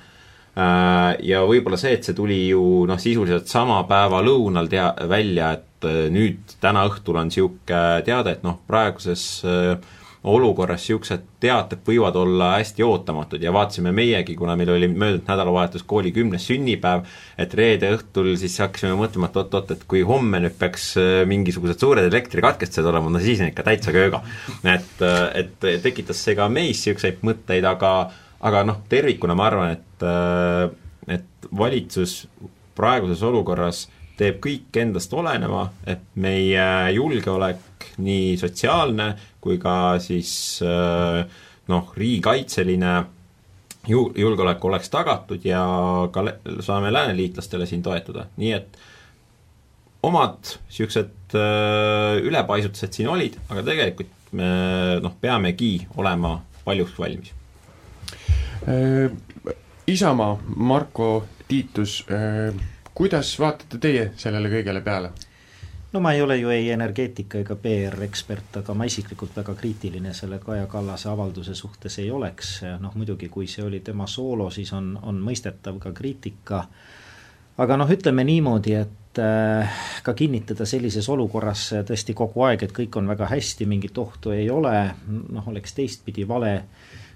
ja 0.55 1.46
võib-olla 1.48 1.77
see, 1.79 1.93
et 1.96 2.03
see 2.03 2.15
tuli 2.17 2.41
ju 2.50 2.84
noh, 2.89 3.00
sisuliselt 3.00 3.48
sama 3.48 3.77
päeva 3.88 4.20
lõunal 4.25 4.67
tea-, 4.72 5.08
välja, 5.08 5.53
et 5.55 5.88
nüüd 6.12 6.58
täna 6.62 6.84
õhtul 6.89 7.17
on 7.22 7.31
niisugune 7.31 8.03
teade, 8.05 8.36
et 8.36 8.43
noh, 8.43 8.60
praeguses 8.67 9.24
äh, 9.48 9.77
olukorras 10.24 10.84
niisugused 10.84 11.24
teated 11.41 11.81
võivad 11.86 12.15
olla 12.20 12.51
hästi 12.60 12.84
ootamatud 12.86 13.41
ja 13.41 13.53
vaatasime 13.53 13.93
meiegi, 13.96 14.36
kuna 14.38 14.53
meil 14.60 14.70
oli 14.75 14.89
möödunud 14.91 15.25
nädalavahetus 15.25 15.84
kooli 15.89 16.12
kümnes 16.13 16.46
sünnipäev, 16.46 17.08
et 17.41 17.53
reede 17.58 17.89
õhtul 17.96 18.36
siis 18.38 18.60
hakkasime 18.62 18.93
mõtlema, 19.00 19.31
et 19.31 19.39
oot-oot, 19.41 19.74
et 19.74 19.86
kui 19.89 20.03
homme 20.05 20.43
nüüd 20.43 20.58
peaks 20.60 20.91
äh, 21.01 21.13
mingisugused 21.29 21.81
suured 21.81 22.05
elektrikatkestused 22.12 22.91
olema, 22.91 23.10
no 23.10 23.22
siis 23.24 23.41
on 23.41 23.50
ikka 23.50 23.65
täitsa 23.65 23.96
kööga. 23.96 24.22
et, 24.63 25.01
äh, 25.01 25.24
et 25.41 25.72
tekitas 25.81 26.22
see 26.22 26.38
ka 26.38 26.50
meis 26.50 26.84
niisuguseid 26.86 27.25
mõtteid, 27.25 27.65
aga 27.65 27.96
aga 28.42 28.64
noh, 28.68 28.82
tervikuna 28.90 29.36
ma 29.38 29.48
arvan, 29.50 29.76
et 29.78 30.06
äh, 30.06 30.70
et 31.12 31.50
valitsus 31.58 32.26
praeguses 32.78 33.22
olukorras 33.26 33.86
teeb 34.20 34.38
kõik 34.44 34.78
endast 34.78 35.14
oleneva, 35.18 35.66
et 35.90 36.04
meie 36.22 36.66
julgeolek, 36.94 37.88
nii 38.06 38.36
sotsiaalne 38.38 39.08
kui 39.42 39.58
ka 39.62 39.98
siis 40.04 40.34
äh, 40.66 41.24
noh, 41.72 41.90
riigikaitseline 41.98 42.94
ju-, 43.90 44.12
julgeolek 44.18 44.64
oleks 44.70 44.94
tagatud 44.94 45.46
ja 45.46 45.64
ka 46.14 46.26
saame 46.62 46.94
lääneliitlastele 46.94 47.66
siin 47.70 47.84
toetuda, 47.86 48.28
nii 48.38 48.54
et 48.60 48.80
omad 50.06 50.56
niisugused 50.70 51.38
äh, 51.38 52.22
ülepaisutused 52.22 52.94
siin 52.94 53.10
olid, 53.10 53.38
aga 53.50 53.66
tegelikult 53.66 54.34
me 54.38 54.50
noh, 55.04 55.18
peamegi 55.22 55.76
olema 56.00 56.38
paljuks 56.66 56.98
valmis. 57.00 57.34
Äh, 58.68 59.12
Isamaa, 59.88 60.38
Marko 60.56 61.25
Tiitus, 61.48 62.06
kuidas 62.94 63.34
vaatate 63.39 63.80
teie 63.82 64.12
sellele 64.15 64.48
kõigele 64.53 64.82
peale? 64.86 65.10
no 65.91 66.00
ma 66.00 66.13
ei 66.13 66.22
ole 66.22 66.38
ju 66.38 66.50
ei 66.50 66.70
energeetika 66.72 67.41
ega 67.41 67.56
PR-ekspert, 67.60 68.62
aga 68.62 68.74
ma 68.77 68.88
isiklikult 68.88 69.36
väga 69.36 69.56
kriitiline 69.60 70.13
selle 70.15 70.39
Kaja 70.39 70.68
Kallase 70.72 71.10
avalduse 71.12 71.56
suhtes 71.56 72.00
ei 72.00 72.12
oleks, 72.12 72.62
noh 72.80 72.96
muidugi, 72.96 73.27
kui 73.30 73.48
see 73.51 73.65
oli 73.65 73.82
tema 73.84 74.08
soolo, 74.08 74.50
siis 74.50 74.72
on, 74.77 74.94
on 75.01 75.20
mõistetav 75.20 75.82
ka 75.84 75.91
kriitika, 75.98 76.63
aga 77.60 77.77
noh, 77.77 77.91
ütleme 77.91 78.24
niimoodi, 78.27 78.77
et 78.80 79.20
äh, 79.20 79.84
ka 80.03 80.15
kinnitada 80.15 80.65
sellises 80.70 81.10
olukorras 81.12 81.68
tõesti 81.88 82.15
kogu 82.15 82.48
aeg, 82.48 82.63
et 82.63 82.75
kõik 82.75 82.96
on 83.01 83.12
väga 83.12 83.27
hästi, 83.34 83.68
mingit 83.68 83.98
ohtu 84.00 84.32
ei 84.36 84.50
ole, 84.50 84.75
noh, 85.08 85.51
oleks 85.51 85.75
teistpidi 85.75 86.27
vale 86.27 86.56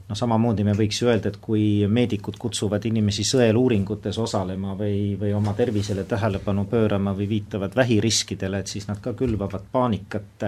noh, 0.09 0.17
samamoodi 0.17 0.63
me 0.65 0.75
võiks 0.77 1.01
ju 1.01 1.09
öelda, 1.09 1.31
et 1.31 1.39
kui 1.41 1.85
meedikud 1.89 2.38
kutsuvad 2.41 2.85
inimesi 2.85 3.25
sõeluuringutes 3.27 4.19
osalema 4.21 4.75
või, 4.77 5.15
või 5.19 5.33
oma 5.33 5.55
tervisele 5.57 6.05
tähelepanu 6.09 6.65
pöörama 6.69 7.15
või 7.17 7.29
viitavad 7.29 7.75
vähiriskidele, 7.75 8.62
et 8.62 8.71
siis 8.71 8.88
nad 8.88 9.01
ka 9.01 9.13
külvavad 9.13 9.65
paanikat. 9.71 10.45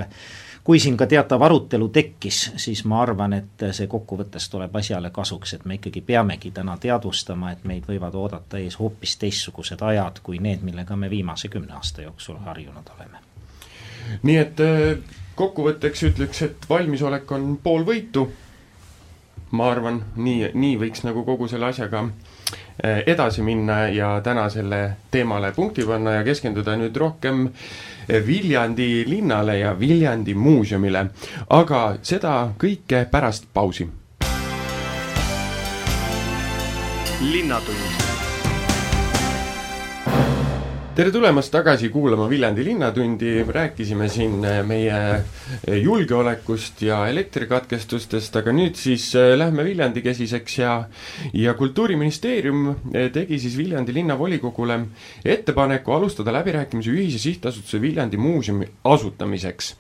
kui 0.67 0.79
siin 0.83 0.97
ka 0.97 1.05
teatav 1.07 1.41
arutelu 1.41 1.87
tekkis, 1.89 2.51
siis 2.59 2.83
ma 2.85 3.01
arvan, 3.01 3.33
et 3.33 3.63
see 3.71 3.87
kokkuvõttes 3.87 4.49
tuleb 4.49 4.75
asjale 4.75 5.09
kasuks, 5.15 5.53
et 5.53 5.65
me 5.65 5.77
ikkagi 5.79 6.01
peamegi 6.01 6.51
täna 6.51 6.77
teadvustama, 6.77 7.51
et 7.51 7.63
meid 7.63 7.87
võivad 7.87 8.15
oodata 8.15 8.57
ees 8.59 8.75
hoopis 8.79 9.17
teistsugused 9.17 9.81
ajad 9.81 10.19
kui 10.23 10.39
need, 10.39 10.61
millega 10.61 10.95
me 10.95 11.09
viimase 11.09 11.47
kümne 11.47 11.73
aasta 11.73 12.01
jooksul 12.01 12.37
harjunud 12.45 12.91
oleme. 12.97 13.23
nii 14.23 14.37
et 14.37 14.59
äh, 14.59 14.97
kokkuvõtteks 15.35 16.03
ütleks, 16.03 16.41
et 16.41 16.69
valmisolek 16.69 17.31
on 17.31 17.57
pool 17.63 17.85
võitu 17.85 18.27
ma 19.51 19.69
arvan, 19.71 20.01
nii, 20.15 20.51
nii 20.53 20.77
võiks 20.79 21.03
nagu 21.07 21.23
kogu 21.27 21.47
selle 21.47 21.69
asjaga 21.71 22.03
eh, 22.03 23.03
edasi 23.07 23.43
minna 23.45 23.85
ja 23.93 24.09
täna 24.23 24.47
selle 24.49 24.81
teemale 25.11 25.53
punkti 25.55 25.85
panna 25.87 26.17
ja 26.17 26.25
keskenduda 26.27 26.75
nüüd 26.79 26.97
rohkem 26.97 27.45
eh, 27.47 28.19
Viljandi 28.27 29.05
linnale 29.07 29.59
ja 29.59 29.75
Viljandi 29.79 30.35
muuseumile. 30.35 31.05
aga 31.49 31.85
seda 32.01 32.51
kõike 32.59 33.05
pärast 33.11 33.47
pausi. 33.53 33.87
linnatund 37.17 38.06
tere 40.97 41.11
tulemast 41.13 41.51
tagasi 41.53 41.91
kuulama 41.93 42.25
Viljandi 42.25 42.63
Linnatundi, 42.65 43.43
rääkisime 43.53 44.07
siin 44.09 44.39
äh, 44.41 44.63
meie 44.65 44.95
äh, 44.97 45.75
julgeolekust 45.77 46.81
ja 46.81 47.03
elektrikatkestustest, 47.11 48.39
aga 48.39 48.49
nüüd 48.57 48.79
siis 48.81 49.05
äh, 49.13 49.35
lähme 49.37 49.61
Viljandi 49.67 50.01
kesiseks 50.01 50.57
ja 50.57 50.71
ja 51.37 51.53
Kultuuriministeerium 51.53 52.65
tegi 53.13 53.37
siis 53.37 53.59
Viljandi 53.61 53.93
linnavolikogule 53.93 54.79
ettepaneku 55.21 55.93
alustada 55.93 56.33
läbirääkimisi 56.33 56.89
ühise 56.89 57.21
sihtasutuse 57.21 57.81
Viljandi 57.81 58.17
muuseumi 58.17 58.65
asutamiseks. 58.83 59.75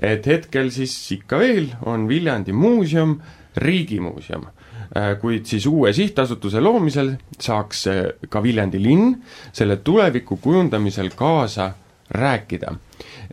et 0.00 0.26
hetkel 0.26 0.72
siis 0.72 0.96
ikka 1.12 1.44
veel 1.44 1.74
on 1.84 2.08
Viljandi 2.08 2.56
muuseum 2.56 3.18
riigimuuseum 3.56 4.48
kuid 5.20 5.48
siis 5.50 5.66
uue 5.66 5.92
sihtasutuse 5.92 6.60
loomisel 6.62 7.14
saaks 7.40 7.86
ka 8.30 8.42
Viljandi 8.42 8.78
linn 8.82 9.16
selle 9.52 9.80
tuleviku 9.82 10.36
kujundamisel 10.42 11.10
kaasa 11.18 11.72
rääkida. 12.10 12.74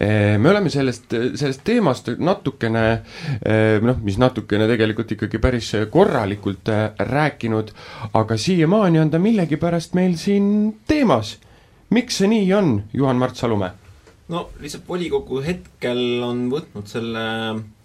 Äh, 0.01 0.39
me 0.39 0.50
oleme 0.50 0.70
sellest, 0.70 1.13
sellest 1.36 1.62
teemast 1.63 2.10
natukene 2.18 2.86
äh, 2.91 3.82
noh, 3.84 4.00
mis 4.03 4.18
natukene 4.18 4.68
tegelikult 4.70 5.12
ikkagi 5.18 5.41
päris 5.44 5.72
korralikult 5.91 6.72
rääkinud, 7.00 7.74
aga 8.18 8.38
siiamaani 8.38 9.03
on 9.03 9.12
ta 9.12 9.20
millegipärast 9.20 9.94
meil 9.94 10.15
siin 10.18 10.80
teemas. 10.88 11.38
miks 11.91 12.18
see 12.18 12.27
nii 12.32 12.53
on, 12.53 12.84
Juhan-Mart 12.94 13.36
Salumäe? 13.36 13.72
no 14.32 14.50
lihtsalt 14.62 14.88
volikogu 14.88 15.41
hetkel 15.44 16.24
on 16.24 16.46
võtnud 16.51 16.88
selle 16.88 17.24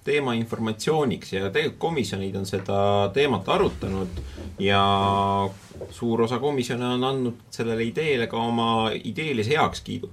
teema 0.06 0.34
informatsiooniks 0.38 1.32
ja 1.34 1.50
tegelikult 1.50 1.80
komisjonid 1.82 2.36
on 2.38 2.46
seda 2.48 2.78
teemat 3.14 3.48
arutanud 3.48 4.22
ja 4.62 4.80
suur 5.90 6.22
osa 6.26 6.38
komisjone 6.42 6.86
on 6.96 7.04
andnud 7.04 7.44
sellele 7.50 7.84
ideele 7.84 8.26
ka 8.30 8.40
oma 8.40 8.90
ideelise 8.96 9.56
heakskiidu. 9.56 10.10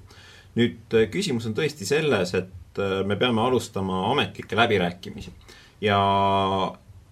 nüüd 0.54 0.94
küsimus 1.10 1.48
on 1.50 1.56
tõesti 1.58 1.86
selles, 1.90 2.36
et 2.38 2.80
äh, 2.82 3.02
me 3.06 3.16
peame 3.18 3.42
alustama 3.42 4.04
ametlikke 4.12 4.56
läbirääkimisi 4.56 5.32
ja, 5.82 6.00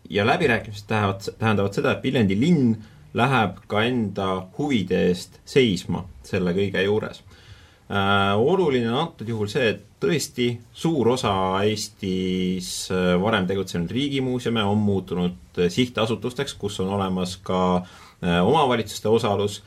ja 0.09 0.25
läbirääkimised 0.25 0.88
tähendavad, 0.88 1.33
tähendavad 1.39 1.73
seda, 1.73 1.95
et 1.95 2.03
Viljandi 2.03 2.38
linn 2.39 2.75
läheb 3.17 3.59
ka 3.67 3.83
enda 3.83 4.27
huvide 4.57 5.07
eest 5.09 5.39
seisma 5.45 6.05
selle 6.23 6.53
kõige 6.55 6.83
juures. 6.85 7.23
Oluline 7.91 8.88
on 8.91 9.00
antud 9.01 9.27
juhul 9.27 9.50
see, 9.51 9.69
et 9.74 9.81
tõesti 10.01 10.48
suur 10.74 11.12
osa 11.13 11.33
Eestis 11.65 12.89
äh, 12.93 13.13
varem 13.21 13.45
tegutsenud 13.50 13.91
riigimuuseume 13.91 14.63
on 14.63 14.79
muutunud 14.81 15.60
äh, 15.60 15.69
sihtasutusteks, 15.69 16.55
kus 16.62 16.79
on 16.81 16.89
olemas 16.95 17.36
ka 17.43 17.62
äh, 17.77 18.39
omavalitsuste 18.41 19.10
osalus. 19.12 19.62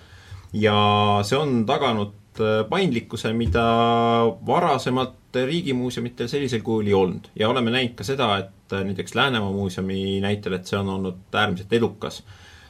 Ja 0.55 0.77
see 1.27 1.39
on 1.39 1.65
taganud 1.67 2.15
paindlikkuse, 2.71 3.31
mida 3.35 3.63
varasemalt 4.47 5.35
riigimuuseumitel 5.35 6.29
sellisel 6.31 6.63
kujul 6.67 6.91
ei 6.91 6.95
olnud. 6.95 7.29
Ja 7.39 7.49
oleme 7.51 7.71
näinud 7.75 7.95
ka 7.99 8.07
seda, 8.07 8.29
et 8.43 8.75
näiteks 8.75 9.15
Läänemaa 9.15 9.53
muuseumi 9.53 10.21
näitel, 10.23 10.57
et 10.59 10.67
see 10.67 10.79
on 10.79 10.91
olnud 10.97 11.35
äärmiselt 11.35 11.73
edukas 11.73 12.23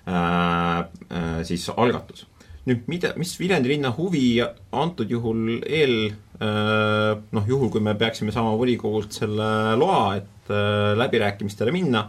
äh, 0.09 0.85
äh, 0.85 1.41
siis 1.49 1.71
algatus 1.77 2.27
nüüd 2.69 2.87
mida, 2.89 3.13
mis 3.21 3.35
Viljandi 3.41 3.69
linna 3.75 3.91
huvi 3.97 4.39
antud 4.73 5.11
juhul 5.13 5.59
eel 5.63 5.97
äh, 6.09 7.11
noh, 7.15 7.49
juhul 7.49 7.71
kui 7.73 7.83
me 7.85 7.97
peaksime 7.99 8.33
saama 8.35 8.55
volikogult 8.61 9.17
selle 9.17 9.49
loa, 9.81 10.17
et 10.21 10.53
äh, 10.53 10.95
läbirääkimistele 10.99 11.75
minna, 11.75 12.07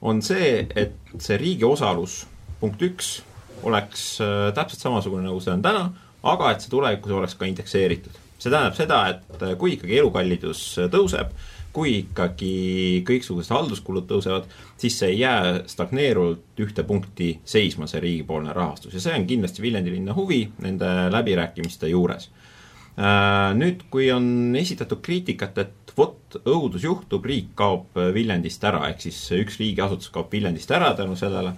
on 0.00 0.22
see, 0.24 0.66
et 0.78 0.94
see 1.18 1.38
riigi 1.40 1.66
osalus, 1.66 2.22
punkt 2.60 2.82
üks, 2.86 3.18
oleks 3.66 4.04
äh, 4.24 4.48
täpselt 4.56 4.86
samasugune, 4.86 5.26
nagu 5.26 5.42
see 5.42 5.54
on 5.56 5.64
täna, 5.64 5.88
aga 6.30 6.54
et 6.54 6.62
see 6.62 6.72
tulevikus 6.72 7.16
oleks 7.16 7.36
ka 7.38 7.48
indekseeritud. 7.50 8.18
see 8.40 8.48
tähendab 8.48 8.76
seda, 8.78 9.00
et 9.10 9.42
kui 9.60 9.74
ikkagi 9.74 9.98
elukallidus 10.00 10.62
tõuseb, 10.92 11.34
kui 11.72 12.00
ikkagi 12.00 12.52
kõiksugused 13.06 13.54
halduskulud 13.54 14.08
tõusevad, 14.10 14.48
siis 14.80 14.98
see 14.98 15.14
ei 15.14 15.20
jää 15.22 15.60
stagneeruvalt 15.70 16.64
ühte 16.64 16.84
punkti 16.86 17.32
seisma, 17.44 17.88
see 17.90 18.02
riigipoolne 18.02 18.54
rahastus 18.56 18.96
ja 18.96 19.02
see 19.02 19.16
on 19.16 19.28
kindlasti 19.28 19.62
Viljandi 19.62 19.94
linna 19.94 20.16
huvi 20.16 20.42
nende 20.64 20.90
läbirääkimiste 21.14 21.92
juures. 21.92 22.30
Äh, 23.00 23.52
nüüd, 23.56 23.86
kui 23.92 24.10
on 24.12 24.56
esitatud 24.58 24.98
kriitikat, 25.04 25.60
et 25.62 25.92
vot, 25.96 26.36
õudus 26.42 26.84
juhtub, 26.84 27.24
riik 27.26 27.52
kaob 27.58 27.96
Viljandist 28.14 28.64
ära, 28.66 28.82
ehk 28.90 29.04
siis 29.06 29.18
üks 29.38 29.56
riigiasutus 29.60 30.10
kaob 30.12 30.32
Viljandist 30.32 30.70
ära 30.74 30.90
tänu 30.98 31.16
sellele, 31.18 31.54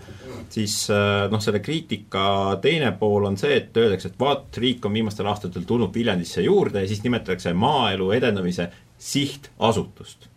siis 0.53 0.77
äh, 0.93 1.27
noh, 1.33 1.43
selle 1.43 1.63
kriitika 1.65 2.25
teine 2.63 2.93
pool 3.01 3.27
on 3.31 3.41
see, 3.41 3.57
et 3.63 3.81
öeldakse, 3.81 4.13
et 4.13 4.21
vaat, 4.21 4.49
riik 4.61 4.85
on 4.87 4.95
viimastel 4.97 5.29
aastatel 5.33 5.67
tulnud 5.69 5.95
Viljandisse 5.95 6.45
juurde 6.45 6.85
ja 6.85 6.91
siis 6.91 7.03
nimetatakse 7.05 7.55
maaelu 7.57 8.13
edendamise 8.19 8.69
sihtasutust. 9.03 10.29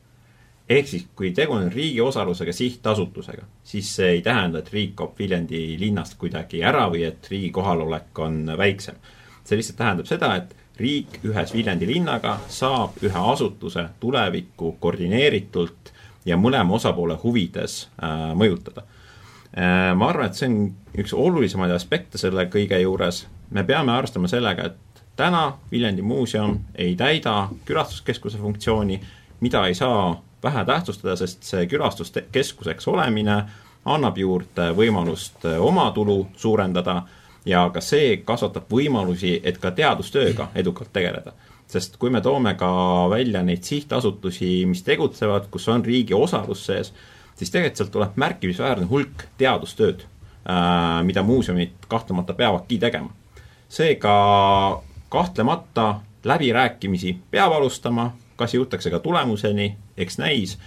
ehk 0.69 0.87
siis, 0.89 1.03
kui 1.15 1.29
tegu 1.37 1.53
on 1.53 1.67
riigi 1.71 2.01
osalusega 2.01 2.53
sihtasutusega, 2.53 3.43
siis 3.63 3.91
see 3.95 4.07
ei 4.15 4.21
tähenda, 4.25 4.59
et 4.59 4.71
riik 4.73 4.95
kaob 4.97 5.19
Viljandi 5.19 5.75
linnast 5.79 6.17
kuidagi 6.17 6.63
ära 6.65 6.87
või 6.89 7.03
et 7.05 7.27
riigi 7.29 7.51
kohalolek 7.53 8.19
on 8.19 8.39
väiksem. 8.57 8.95
see 9.43 9.59
lihtsalt 9.59 9.77
tähendab 9.77 10.09
seda, 10.09 10.35
et 10.35 10.55
riik 10.81 11.19
ühes 11.23 11.53
Viljandi 11.53 11.87
linnaga 11.87 12.39
saab 12.49 12.97
ühe 13.05 13.21
asutuse 13.33 13.85
tulevikku 13.99 14.71
koordineeritult 14.81 15.93
ja 16.25 16.37
mõlema 16.37 16.73
osapoole 16.79 17.19
huvides 17.23 17.83
äh, 18.01 18.33
mõjutada 18.33 18.87
äh,. 19.53 19.93
ma 19.93 20.09
arvan, 20.09 20.33
et 20.33 20.41
see 20.41 20.49
on 20.49 20.57
üks 20.97 21.13
olulisemaid 21.13 21.71
aspekte 21.77 22.17
selle 22.17 22.49
kõige 22.49 22.81
juures, 22.81 23.27
me 23.51 23.63
peame 23.63 23.93
arvestama 23.93 24.31
sellega, 24.31 24.71
et 24.71 24.84
täna 25.15 25.57
Viljandi 25.71 26.01
muuseum 26.01 26.59
ei 26.75 26.95
täida 26.95 27.49
külastuskeskuse 27.65 28.37
funktsiooni, 28.37 29.01
mida 29.39 29.67
ei 29.67 29.75
saa 29.75 30.21
vähe 30.43 30.65
tähtsustada, 30.65 31.15
sest 31.15 31.43
see 31.43 31.65
külastuskeskuseks 31.67 32.87
olemine 32.87 33.43
annab 33.85 34.17
juurde 34.17 34.71
võimalust 34.77 35.45
oma 35.59 35.89
tulu 35.91 36.27
suurendada 36.37 37.01
ja 37.45 37.67
ka 37.73 37.81
see 37.81 38.17
kasvatab 38.25 38.69
võimalusi, 38.71 39.39
et 39.43 39.57
ka 39.61 39.71
teadustööga 39.71 40.49
edukalt 40.55 40.93
tegeleda. 40.93 41.33
sest 41.67 41.95
kui 41.97 42.11
me 42.13 42.21
toome 42.21 42.53
ka 42.53 42.67
välja 43.09 43.41
neid 43.43 43.63
sihtasutusi, 43.65 44.65
mis 44.69 44.83
tegutsevad, 44.85 45.47
kus 45.51 45.67
on 45.67 45.85
riigi 45.85 46.13
osalus 46.13 46.65
sees, 46.65 46.91
siis 47.35 47.51
tegelikult 47.51 47.77
sealt 47.77 47.91
tuleb 47.91 48.19
märkimisväärne 48.21 48.85
hulk 48.85 49.23
teadustööd, 49.37 50.05
äh, 50.45 51.01
mida 51.03 51.23
muuseumid 51.23 51.87
kahtlemata 51.87 52.33
peavadki 52.33 52.77
tegema. 52.77 53.09
seega 53.69 54.13
kahtlemata 55.15 55.93
läbirääkimisi 56.25 57.17
peab 57.31 57.53
alustama, 57.53 58.09
kas 58.35 58.55
jõutakse 58.55 58.91
ka 58.91 58.99
tulemuseni, 58.99 59.75
eks 59.97 60.17
näis. 60.19 60.57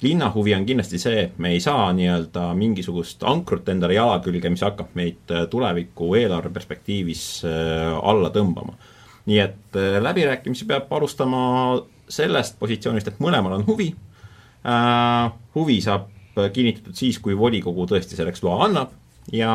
Linna 0.00 0.30
huvi 0.32 0.54
on 0.56 0.64
kindlasti 0.64 0.98
see, 1.00 1.24
et 1.26 1.38
me 1.38 1.50
ei 1.52 1.60
saa 1.60 1.90
nii-öelda 1.92 2.46
mingisugust 2.56 3.24
ankrut 3.28 3.68
endale 3.68 3.98
jala 3.98 4.16
külge, 4.24 4.48
mis 4.52 4.62
hakkab 4.64 4.94
meid 4.96 5.32
äh, 5.34 5.44
tuleviku 5.52 6.14
eelarve 6.16 6.52
perspektiivis 6.54 7.24
äh, 7.44 7.98
alla 8.00 8.30
tõmbama. 8.32 8.78
nii 9.28 9.38
et 9.38 9.76
äh, 9.76 9.98
läbirääkimisi 10.02 10.64
peab 10.68 10.92
alustama 10.96 11.42
sellest 12.08 12.56
positsioonist, 12.58 13.08
et 13.08 13.20
mõlemal 13.22 13.58
on 13.58 13.66
huvi. 13.68 13.92
Huvi 15.54 15.76
saab 15.80 16.08
kinnitatud 16.52 16.96
siis, 16.98 17.20
kui 17.22 17.36
volikogu 17.38 17.86
tõesti 17.88 18.16
selleks 18.18 18.42
loa 18.42 18.64
annab. 18.66 18.90
Ja 19.32 19.52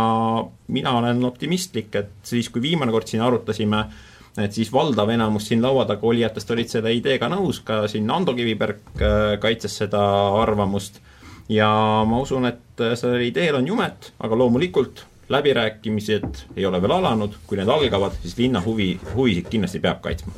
mina 0.72 0.94
olen 0.98 1.20
optimistlik, 1.28 1.92
et 2.00 2.14
siis, 2.24 2.48
kui 2.50 2.64
viimane 2.64 2.94
kord 2.96 3.10
siin 3.12 3.22
arutasime 3.26 3.82
äh, 3.82 4.00
et 4.42 4.56
siis 4.56 4.72
valdav 4.74 5.10
enamus 5.14 5.50
siin 5.50 5.64
laua 5.64 5.86
taga 5.88 6.08
olijatest 6.08 6.52
olid 6.52 6.72
selle 6.72 6.94
ideega 6.96 7.30
nõus, 7.32 7.62
ka 7.66 7.86
siin 7.92 8.10
Ando 8.12 8.36
Kiviberg 8.36 9.00
äh, 9.00 9.36
kaitses 9.42 9.78
seda 9.84 10.02
arvamust. 10.42 11.02
Ja 11.50 11.70
ma 12.10 12.24
usun, 12.24 12.48
et 12.50 12.82
äh, 12.84 12.96
sellel 13.00 13.28
ideel 13.30 13.60
on 13.60 13.68
jumet, 13.70 14.12
aga 14.20 14.40
loomulikult 14.40 15.06
läbirääkimised 15.30 16.44
ei 16.58 16.66
ole 16.66 16.82
veel 16.82 16.98
alanud, 17.00 17.38
kui 17.48 17.58
need 17.58 17.70
algavad, 17.72 18.18
siis 18.22 18.36
linna 18.38 18.62
huvi, 18.66 18.96
huvisid 19.16 19.48
kindlasti 19.50 19.82
peab 19.82 20.04
kaitsma. 20.04 20.36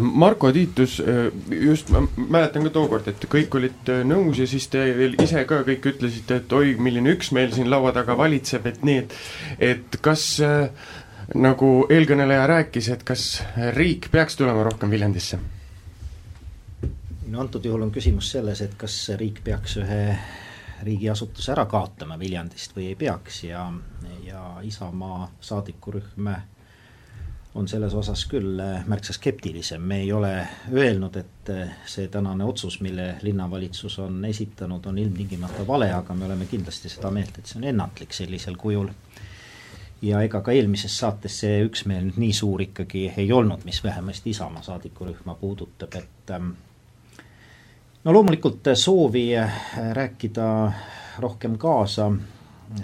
Marko 0.00 0.48
Tiitus, 0.52 0.96
äh, 1.04 1.28
just 1.52 1.92
ma 1.92 2.00
mäletan 2.16 2.64
ka 2.64 2.72
tookord, 2.72 3.10
et 3.12 3.26
kõik 3.30 3.54
olid 3.60 3.92
nõus 4.08 4.40
ja 4.40 4.48
siis 4.48 4.66
te 4.72 4.86
ise 5.20 5.44
ka 5.48 5.60
kõik 5.68 5.90
ütlesite, 5.92 6.40
et 6.40 6.56
oi, 6.56 6.72
milline 6.80 7.12
üksmeel 7.12 7.52
siin 7.52 7.70
laua 7.70 7.92
taga 7.92 8.16
valitseb, 8.18 8.66
et 8.72 8.82
nii, 8.88 9.04
et 9.04 9.16
et 9.72 10.00
kas 10.02 10.24
äh, 10.40 10.90
nagu 11.34 11.72
eelkõneleja 11.90 12.46
rääkis, 12.46 12.88
et 12.92 13.02
kas 13.06 13.42
riik 13.76 14.08
peaks 14.12 14.36
tulema 14.36 14.62
rohkem 14.68 14.90
Viljandisse? 14.90 15.38
no 17.32 17.40
antud 17.40 17.64
juhul 17.64 17.86
on 17.86 17.92
küsimus 17.92 18.28
selles, 18.34 18.60
et 18.60 18.74
kas 18.76 18.96
riik 19.16 19.40
peaks 19.44 19.78
ühe 19.80 20.02
riigiasutuse 20.82 21.52
ära 21.54 21.64
kaotama 21.70 22.18
Viljandist 22.20 22.76
või 22.76 22.90
ei 22.90 22.96
peaks 22.98 23.44
ja, 23.46 23.64
ja 24.26 24.42
Isamaa 24.62 25.30
saadikurühm 25.40 26.28
on 27.54 27.68
selles 27.68 27.94
osas 27.94 28.24
küll 28.28 28.60
märksa 28.88 29.12
skeptilisem, 29.12 29.80
me 29.80 30.00
ei 30.00 30.12
ole 30.12 30.32
öelnud, 30.72 31.16
et 31.20 31.50
see 31.88 32.08
tänane 32.08 32.44
otsus, 32.44 32.80
mille 32.80 33.14
linnavalitsus 33.22 33.98
on 34.00 34.24
esitanud, 34.24 34.86
on 34.88 34.98
ilmtingimata 34.98 35.66
vale, 35.68 35.90
aga 35.92 36.14
me 36.16 36.24
oleme 36.24 36.48
kindlasti 36.48 36.88
seda 36.92 37.10
meelt, 37.12 37.38
et 37.38 37.46
see 37.46 37.60
on 37.60 37.68
ennatlik 37.68 38.16
sellisel 38.16 38.56
kujul 38.56 38.88
ja 40.02 40.22
ega 40.22 40.40
ka 40.42 40.52
eelmises 40.52 40.96
saates 40.98 41.38
see 41.44 41.62
üksmeel 41.66 42.08
nüüd 42.08 42.18
nii 42.18 42.34
suur 42.34 42.62
ikkagi 42.64 43.06
ei 43.16 43.32
olnud, 43.32 43.64
mis 43.64 43.82
vähemasti 43.84 44.30
Isamaa 44.34 44.62
saadikurühma 44.66 45.34
puudutab, 45.40 45.94
et 45.94 46.34
ähm, 46.34 46.50
no 48.04 48.12
loomulikult 48.12 48.72
soovi 48.74 49.30
äh, 49.38 49.62
rääkida 49.92 50.46
rohkem 51.22 51.58
kaasa 51.58 52.10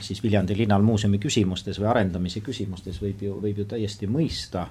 siis 0.00 0.22
Viljandi 0.22 0.56
linnal 0.56 0.82
muuseumi 0.84 1.18
küsimustes 1.18 1.80
või 1.80 1.88
arendamise 1.90 2.42
küsimustes 2.44 3.00
võib 3.02 3.22
ju, 3.24 3.38
võib 3.42 3.62
ju 3.62 3.64
täiesti 3.66 4.06
mõista. 4.06 4.68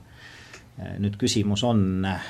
Äh, 0.78 0.94
nüüd 1.04 1.18
küsimus 1.20 1.66
on, 1.68 2.06
äh, 2.06 2.30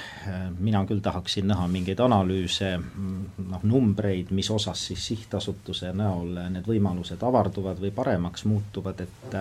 mina 0.58 0.82
küll 0.89 1.03
tahaksin 1.03 1.45
näha 1.51 1.67
mingeid 1.69 1.99
analüüse, 2.01 2.77
mm, 2.77 3.49
noh 3.51 3.67
numbreid, 3.69 4.32
mis 4.32 4.49
osas 4.49 4.88
siis 4.89 5.06
sihtasutuse 5.12 5.93
näol 5.93 6.39
need 6.56 6.65
võimalused 6.65 7.21
avarduvad 7.21 7.84
või 7.84 7.93
paremaks 7.93 8.47
muutuvad, 8.49 9.06
et 9.06 9.38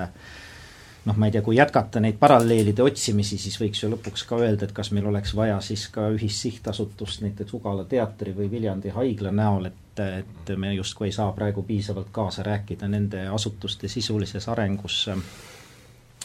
noh, 1.06 1.16
ma 1.16 1.28
ei 1.28 1.34
tea, 1.34 1.42
kui 1.42 1.56
jätkata 1.56 2.00
neid 2.02 2.18
paralleelide 2.20 2.82
otsimisi, 2.82 3.38
siis 3.38 3.56
võiks 3.60 3.82
ju 3.82 3.90
lõpuks 3.92 4.26
ka 4.26 4.40
öelda, 4.42 4.66
et 4.66 4.74
kas 4.76 4.90
meil 4.94 5.06
oleks 5.06 5.34
vaja 5.38 5.58
siis 5.64 5.86
ka 5.94 6.08
ühissihtasutust 6.14 7.22
näiteks 7.22 7.54
Ugala 7.54 7.86
teatri 7.88 8.34
või 8.36 8.50
Viljandi 8.50 8.94
haigla 8.94 9.32
näol, 9.34 9.70
et, 9.70 10.02
et 10.02 10.52
me 10.58 10.74
justkui 10.74 11.08
ei 11.08 11.14
saa 11.14 11.30
praegu 11.36 11.62
piisavalt 11.66 12.10
kaasa 12.12 12.42
rääkida 12.46 12.88
nende 12.90 13.28
asutuste 13.32 13.88
sisulises 13.88 14.48
arengus. 14.48 15.06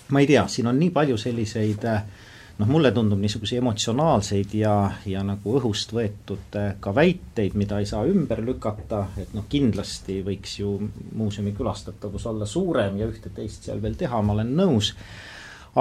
ma 0.10 0.20
ei 0.20 0.28
tea, 0.28 0.48
siin 0.48 0.68
on 0.68 0.80
nii 0.80 0.90
palju 0.90 1.18
selliseid 1.18 1.86
äh, 1.86 2.04
noh, 2.62 2.70
mulle 2.70 2.92
tundub 2.94 3.20
niisuguseid 3.22 3.62
emotsionaalseid 3.62 4.54
ja, 4.60 4.76
ja 5.10 5.24
nagu 5.26 5.58
õhust 5.58 5.94
võetud 5.96 6.58
äh, 6.60 6.76
ka 6.80 6.94
väiteid, 6.96 7.58
mida 7.58 7.82
ei 7.82 7.90
saa 7.90 8.06
ümber 8.08 8.44
lükata, 8.46 9.08
et 9.22 9.34
noh, 9.38 9.48
kindlasti 9.50 10.22
võiks 10.26 10.60
ju 10.62 10.78
muuseumi 11.18 11.56
külastatavus 11.58 12.28
olla 12.32 12.48
suurem 12.50 13.02
ja 13.02 13.10
ühte-teist 13.10 13.70
seal 13.70 13.82
veel 13.84 13.98
teha, 14.00 14.22
ma 14.22 14.38
olen 14.38 14.54
nõus, 14.58 14.94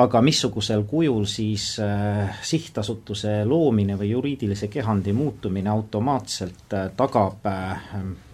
aga 0.01 0.23
missugusel 0.23 0.87
kujul 0.89 1.27
siis 1.29 1.75
äh, 1.83 2.41
sihtasutuse 2.47 3.41
loomine 3.45 3.99
või 4.01 4.13
juriidilise 4.15 4.71
kehandi 4.73 5.13
muutumine 5.13 5.71
automaatselt 5.73 6.77
äh, 6.79 6.91
tagab 6.97 7.47
äh, 7.51 7.87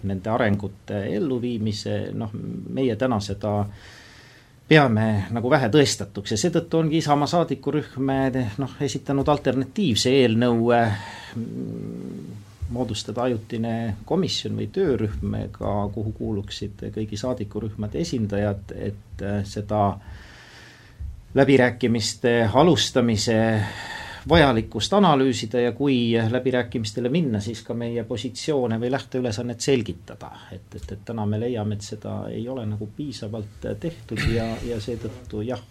nende 0.07 0.33
arengute 0.33 1.07
elluviimise, 1.17 2.01
noh, 2.15 2.35
meie 2.77 2.97
täna 3.01 3.19
seda 3.25 3.59
äh, 3.65 3.95
peame 4.69 5.07
nagu 5.31 5.51
vähe 5.51 5.69
tõestatuks 5.71 6.35
ja 6.35 6.41
seetõttu 6.41 6.81
ongi 6.81 6.99
Isamaa 6.99 7.29
saadikurühm 7.31 8.11
noh, 8.59 8.75
esitanud 8.83 9.29
alternatiivse 9.29 10.11
eelnõu 10.23 10.73
äh, 10.75 10.99
moodustada 12.71 13.27
ajutine 13.29 13.97
komisjon 14.05 14.57
või 14.59 14.67
töörühm 14.75 15.37
ka, 15.55 15.75
kuhu 15.95 16.13
kuuluksid 16.19 16.89
kõigi 16.95 17.19
saadikurühmade 17.21 18.03
esindajad, 18.03 18.75
et 18.75 19.23
äh, 19.23 19.43
seda 19.47 19.83
läbirääkimiste 21.37 22.51
alustamise 22.55 23.39
vajalikkust 24.29 24.93
analüüsida 24.93 25.61
ja 25.61 25.73
kui 25.73 26.17
läbirääkimistele 26.31 27.09
minna, 27.09 27.41
siis 27.41 27.63
ka 27.63 27.75
meie 27.75 28.05
positsioone 28.05 28.81
või 28.81 28.91
lähteülesannet 28.91 29.61
selgitada. 29.61 30.31
et, 30.53 30.75
et, 30.75 30.93
et 30.93 31.05
täna 31.05 31.27
me 31.27 31.41
leiame, 31.41 31.75
et 31.75 31.83
seda 31.83 32.17
ei 32.31 32.49
ole 32.49 32.67
nagu 32.67 32.89
piisavalt 32.97 33.69
tehtud 33.81 34.23
ja, 34.35 34.49
ja 34.67 34.81
seetõttu 34.81 35.43
jah, 35.47 35.63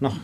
noh, 0.00 0.16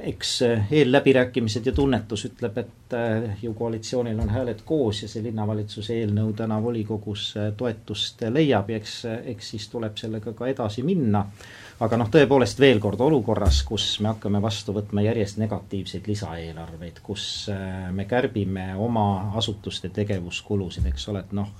eks 0.00 0.32
eelläbirääkimised 0.70 1.66
ja 1.66 1.72
tunnetus 1.72 2.26
ütleb, 2.26 2.58
et 2.58 2.96
ju 3.42 3.54
koalitsioonil 3.54 4.18
on 4.20 4.30
hääled 4.34 4.64
koos 4.64 5.02
ja 5.02 5.08
see 5.08 5.22
linnavalitsuse 5.22 5.94
eelnõu 6.00 6.32
täna 6.36 6.58
volikogus 6.62 7.34
toetust 7.56 8.26
leiab 8.30 8.70
ja 8.70 8.82
eks, 8.82 8.96
eks 9.34 9.54
siis 9.54 9.68
tuleb 9.70 9.98
sellega 10.00 10.34
ka 10.34 10.50
edasi 10.50 10.82
minna 10.82 11.28
aga 11.82 11.98
noh, 11.98 12.08
tõepoolest 12.12 12.60
veel 12.62 12.78
kord 12.82 13.00
olukorras, 13.02 13.62
kus 13.66 13.86
me 14.04 14.12
hakkame 14.12 14.38
vastu 14.42 14.74
võtma 14.76 15.02
järjest 15.02 15.40
negatiivseid 15.42 16.06
lisaeelarveid, 16.06 17.00
kus 17.02 17.24
äh, 17.50 17.90
me 17.94 18.06
kärbime 18.10 18.68
oma 18.78 19.34
asutuste 19.38 19.90
tegevuskulusid, 19.94 20.86
eks 20.92 21.08
ole, 21.10 21.24
et 21.24 21.34
noh, 21.34 21.50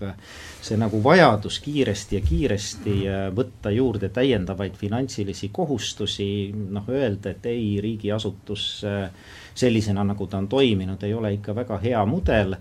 see 0.62 0.78
nagu 0.78 1.02
vajadus 1.02 1.58
kiiresti 1.64 2.20
ja 2.20 2.22
kiiresti 2.24 2.96
äh, 3.10 3.26
võtta 3.34 3.74
juurde 3.74 4.12
täiendavaid 4.14 4.78
finantsilisi 4.78 5.50
kohustusi, 5.52 6.28
noh, 6.54 6.88
öelda, 6.88 7.34
et 7.34 7.50
ei, 7.50 7.80
riigiasutus 7.82 8.68
äh, 8.86 9.08
sellisena, 9.54 10.06
nagu 10.06 10.26
ta 10.30 10.38
on 10.38 10.48
toiminud, 10.48 11.02
ei 11.02 11.14
ole 11.14 11.34
ikka 11.34 11.54
väga 11.58 11.80
hea 11.82 12.06
mudel, 12.06 12.56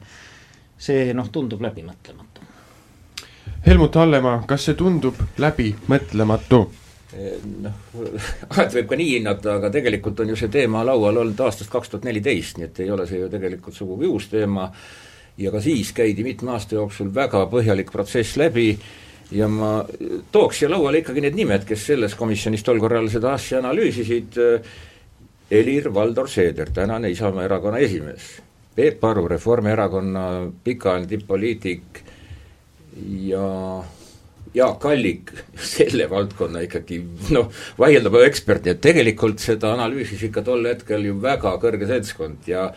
see 0.78 1.12
noh, 1.14 1.30
tundub 1.30 1.62
läbimõtlematu. 1.62 2.50
Helmut 3.64 3.96
Hallemaa, 3.96 4.42
kas 4.48 4.66
see 4.68 4.76
tundub 4.76 5.22
läbimõtlematu? 5.40 6.66
Noh, 7.64 7.80
alati 8.50 8.80
võib 8.80 8.90
ka 8.90 8.98
nii 9.00 9.10
hinnata, 9.16 9.58
aga 9.60 9.70
tegelikult 9.74 10.20
on 10.24 10.34
ju 10.34 10.38
see 10.40 10.52
teema 10.54 10.84
laual 10.86 11.22
olnud 11.24 11.40
aastast 11.46 11.72
kaks 11.72 11.92
tuhat 11.92 12.08
neliteist, 12.08 12.58
nii 12.58 12.70
et 12.70 12.84
ei 12.86 12.92
ole 12.94 13.08
see 13.10 13.22
ju 13.22 13.30
tegelikult 13.32 13.78
sugugi 13.78 14.10
uus 14.10 14.30
teema. 14.32 14.70
Ja 15.38 15.50
ka 15.50 15.62
siis 15.66 15.90
käidi 15.98 16.22
mitme 16.26 16.54
aasta 16.54 16.78
jooksul 16.78 17.10
väga 17.14 17.48
põhjalik 17.50 17.90
protsess 17.92 18.38
läbi 18.38 18.68
ja 19.34 19.48
ma 19.50 19.80
tooks 20.32 20.60
siia 20.60 20.70
lauale 20.70 21.02
ikkagi 21.02 21.24
need 21.26 21.38
nimed, 21.38 21.66
kes 21.66 21.88
selles 21.90 22.14
komisjonis 22.20 22.66
tol 22.66 22.82
korral 22.82 23.10
seda 23.10 23.34
asja 23.34 23.62
analüüsisid, 23.64 24.38
Helir-Valdor 25.54 26.30
Seeder, 26.30 26.70
tänane 26.74 27.10
Isamaa 27.14 27.46
erakonna 27.46 27.82
esimees, 27.82 28.30
Peep 28.76 29.04
Aru, 29.06 29.28
Reformierakonna 29.30 30.24
pikaajaline 30.64 31.10
tipp-poliitik 31.10 32.00
ja 33.26 33.48
Jaak 34.54 34.86
Allik, 34.86 35.32
selle 35.76 36.10
valdkonna 36.12 36.64
ikkagi 36.68 37.02
noh, 37.36 37.50
vaieldamatu 37.80 38.28
ekspert, 38.28 38.66
nii 38.66 38.76
et 38.76 38.84
tegelikult 38.84 39.42
seda 39.44 39.74
analüüsis 39.78 40.28
ikka 40.30 40.46
tol 40.46 40.66
hetkel 40.70 41.10
ju 41.10 41.18
väga 41.24 41.58
kõrge 41.64 41.90
seltskond 41.90 42.52
ja 42.52 42.70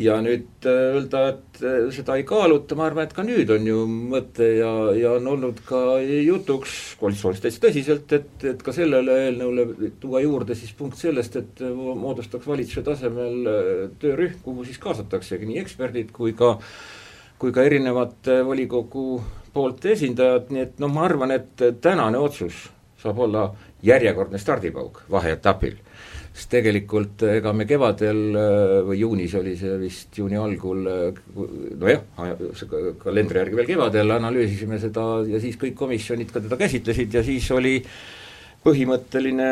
ja 0.00 0.16
nüüd 0.22 0.66
äh, 0.68 0.76
öelda, 0.94 1.22
et 1.34 1.62
äh, 1.64 1.88
seda 1.94 2.16
ei 2.18 2.24
kaaluta, 2.28 2.76
ma 2.78 2.86
arvan, 2.88 3.08
et 3.08 3.14
ka 3.16 3.24
nüüd 3.26 3.50
on 3.54 3.66
ju 3.68 3.82
mõte 3.88 4.46
ja, 4.58 4.70
ja 4.96 5.14
on 5.18 5.26
olnud 5.34 5.60
ka 5.66 5.98
jutuks 6.00 6.76
koalitsioonis 7.00 7.42
täitsa 7.44 7.64
tõsiselt, 7.66 8.14
et, 8.16 8.30
et 8.52 8.64
ka 8.64 8.74
sellele 8.76 9.18
eelnõule 9.26 9.90
tuua 10.02 10.22
juurde 10.24 10.56
siis 10.58 10.72
punkt 10.78 11.00
sellest, 11.00 11.36
et 11.40 11.64
moodustaks 11.66 12.48
valitsuse 12.48 12.84
tasemel 12.86 13.50
äh, 13.50 13.84
töörühm, 14.02 14.40
kuhu 14.46 14.64
siis 14.68 14.80
kaasataksegi 14.82 15.50
nii 15.50 15.60
eksperdid 15.64 16.14
kui 16.16 16.34
ka 16.38 16.56
kui 17.40 17.52
ka 17.56 17.64
erinevate 17.64 18.42
volikogu 18.44 19.04
poolt 19.54 19.86
esindajad, 19.88 20.50
nii 20.52 20.66
et 20.66 20.82
noh, 20.82 20.92
ma 20.92 21.06
arvan, 21.08 21.32
et 21.34 21.64
tänane 21.82 22.20
otsus 22.20 22.66
saab 23.00 23.18
olla 23.24 23.46
järjekordne 23.82 24.38
stardipauk 24.38 25.06
vaheetapil. 25.10 25.78
sest 26.30 26.52
tegelikult 26.52 27.24
ega 27.26 27.50
me 27.52 27.64
kevadel 27.66 28.20
või 28.86 29.00
juunis 29.00 29.32
oli 29.34 29.56
see 29.58 29.72
vist, 29.80 30.12
juuni 30.16 30.36
algul, 30.38 30.84
nojah, 31.80 32.04
kalendri 33.02 33.40
järgi 33.40 33.58
veel 33.58 33.66
kevadel 33.72 34.14
analüüsisime 34.14 34.78
seda 34.78 35.06
ja 35.26 35.40
siis 35.42 35.58
kõik 35.58 35.74
komisjonid 35.80 36.30
ka 36.30 36.40
teda 36.44 36.56
käsitlesid 36.60 37.18
ja 37.18 37.24
siis 37.26 37.50
oli 37.50 37.80
põhimõtteline 38.62 39.50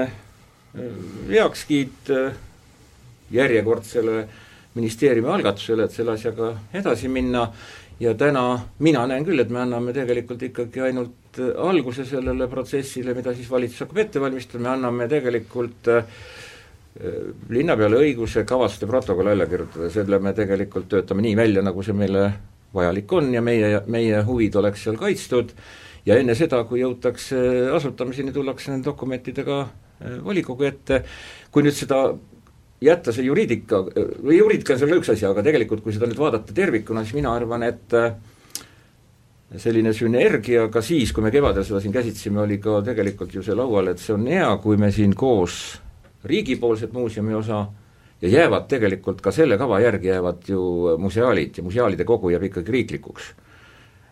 heakskiit 1.32 2.12
järjekordsele 3.34 4.22
ministeeriumi 4.78 5.30
algatusele, 5.32 5.86
et 5.86 5.94
selle 5.94 6.14
asjaga 6.16 6.54
edasi 6.78 7.10
minna. 7.12 7.48
Ja 7.98 8.12
täna 8.14 8.42
mina 8.78 9.00
näen 9.10 9.24
küll, 9.26 9.42
et 9.42 9.48
me 9.50 9.58
anname 9.64 9.90
tegelikult 9.90 10.42
ikkagi 10.46 10.84
ainult 10.86 11.40
äh, 11.42 11.48
alguse 11.66 12.04
sellele 12.06 12.46
protsessile, 12.50 13.10
mida 13.16 13.32
siis 13.34 13.48
valitsus 13.50 13.82
hakkab 13.82 13.98
ette 14.04 14.22
valmistama, 14.22 14.62
me 14.62 14.70
anname 14.76 15.08
tegelikult 15.10 15.90
äh, 15.90 16.06
äh, 16.06 17.16
linnapeale 17.50 17.98
õiguse 17.98 18.44
kavatsuste 18.46 18.86
protokoll 18.86 19.32
välja 19.32 19.48
kirjutada, 19.50 19.90
selle 19.90 20.22
me 20.22 20.30
tegelikult 20.36 20.86
töötame 20.94 21.26
nii 21.26 21.34
välja, 21.40 21.66
nagu 21.66 21.82
see 21.82 21.98
meile 21.98 22.28
vajalik 22.74 23.18
on 23.18 23.34
ja 23.34 23.42
meie, 23.42 23.82
meie 23.90 24.22
huvid 24.30 24.62
oleks 24.62 24.86
seal 24.86 25.00
kaitstud. 25.00 25.50
Ja 26.06 26.22
enne 26.22 26.38
seda, 26.38 26.62
kui 26.70 26.84
jõutakse 26.84 27.38
asutamiseni, 27.74 28.30
tullakse 28.32 28.70
nende 28.70 28.86
dokumentidega 28.86 29.58
volikogu 30.22 30.68
ette, 30.68 31.02
kui 31.50 31.66
nüüd 31.66 31.74
seda 31.74 32.04
jätta 32.80 33.12
see 33.12 33.26
juriidika, 33.26 33.82
või 34.22 34.38
juriidika 34.38 34.74
on 34.74 34.82
seal 34.82 34.96
üks 34.98 35.10
asi, 35.14 35.26
aga 35.26 35.42
tegelikult 35.46 35.82
kui 35.82 35.94
seda 35.94 36.06
nüüd 36.10 36.20
vaadata 36.20 36.54
tervikuna, 36.54 37.02
siis 37.04 37.16
mina 37.18 37.32
arvan, 37.34 37.64
et 37.66 37.96
äh, 37.98 38.12
selline 39.56 39.92
sünergia 39.96 40.68
ka 40.72 40.82
siis, 40.84 41.12
kui 41.12 41.24
me 41.24 41.32
kevadel 41.34 41.66
seda 41.66 41.80
siin 41.82 41.94
käsitlesime, 41.94 42.42
oli 42.44 42.60
ka 42.62 42.80
tegelikult 42.86 43.34
ju 43.34 43.42
see 43.42 43.56
laual, 43.58 43.90
et 43.92 44.02
see 44.02 44.14
on 44.14 44.26
hea, 44.30 44.48
kui 44.62 44.78
me 44.80 44.92
siin 44.94 45.16
koos 45.18 45.78
riigipoolset 46.28 46.92
muuseumi 46.92 47.34
osa 47.34 47.66
ja 48.22 48.28
jäävad 48.28 48.66
tegelikult 48.68 49.20
ka 49.22 49.32
selle 49.32 49.58
kava 49.58 49.80
järgi 49.80 50.10
jäävad 50.10 50.48
ju 50.48 50.62
museaalid 50.98 51.58
ja 51.58 51.62
museaalide 51.62 52.04
kogu 52.04 52.30
jääb 52.30 52.48
ikkagi 52.50 52.72
riiklikuks. 52.72 53.34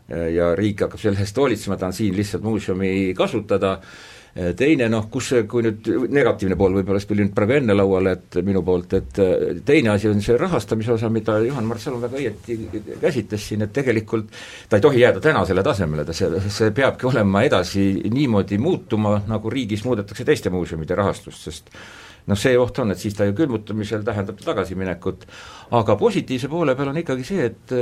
ja 0.09 0.55
riik 0.55 0.81
hakkab 0.81 1.01
selle 1.03 1.19
eest 1.19 1.37
hoolitsema, 1.37 1.77
ta 1.77 1.87
on 1.87 1.93
siin 1.93 2.17
lihtsalt 2.17 2.43
muuseumi 2.43 3.15
kasutada 3.19 3.81
teine 4.57 4.89
noh, 4.93 5.07
kus 5.13 5.31
see, 5.33 5.45
kui 5.49 5.65
nüüd 5.65 5.87
negatiivne 6.13 6.59
pool 6.61 6.75
võib-olla 6.77 7.01
tuli 7.09 7.25
nüüd 7.25 7.35
praegu 7.37 7.57
enne 7.57 7.77
lauale, 7.77 8.13
et 8.19 8.39
minu 8.45 8.61
poolt, 8.67 8.97
et 8.99 9.21
äh, 9.23 9.61
teine 9.67 9.95
asi 9.95 10.11
on 10.11 10.21
see 10.25 10.37
rahastamise 10.41 10.93
osa, 10.93 11.09
mida 11.13 11.39
Juhan-Mart 11.45 11.81
Salm 11.81 12.03
väga 12.05 12.21
õieti 12.21 12.59
käsitles 13.01 13.47
siin, 13.49 13.65
et 13.65 13.73
tegelikult 13.77 14.29
ta 14.69 14.77
ei 14.77 14.85
tohi 14.85 15.01
jääda 15.01 15.23
tänasele 15.25 15.65
tasemele, 15.65 16.05
ta 16.05 16.17
see, 16.17 16.43
see 16.53 16.75
peabki 16.77 17.09
olema 17.09 17.47
edasi 17.49 17.87
niimoodi 18.13 18.61
muutuma, 18.61 19.17
nagu 19.29 19.53
riigis 19.53 19.87
muudetakse 19.89 20.29
teiste 20.29 20.53
muuseumide 20.53 20.99
rahastust, 21.01 21.49
sest 21.49 21.73
noh, 22.29 22.37
see 22.37 22.59
oht 22.61 22.83
on, 22.83 22.93
et 22.93 23.01
siis 23.01 23.17
ta 23.17 23.25
ju 23.25 23.33
külmutamisel 23.39 24.05
tähendab 24.05 24.45
tagasiminekut, 24.45 25.25
aga 25.81 25.97
positiivse 25.97 26.53
poole 26.53 26.77
peal 26.77 26.93
on 26.93 27.01
ikkagi 27.01 27.25
see, 27.25 27.49
et 27.49 27.77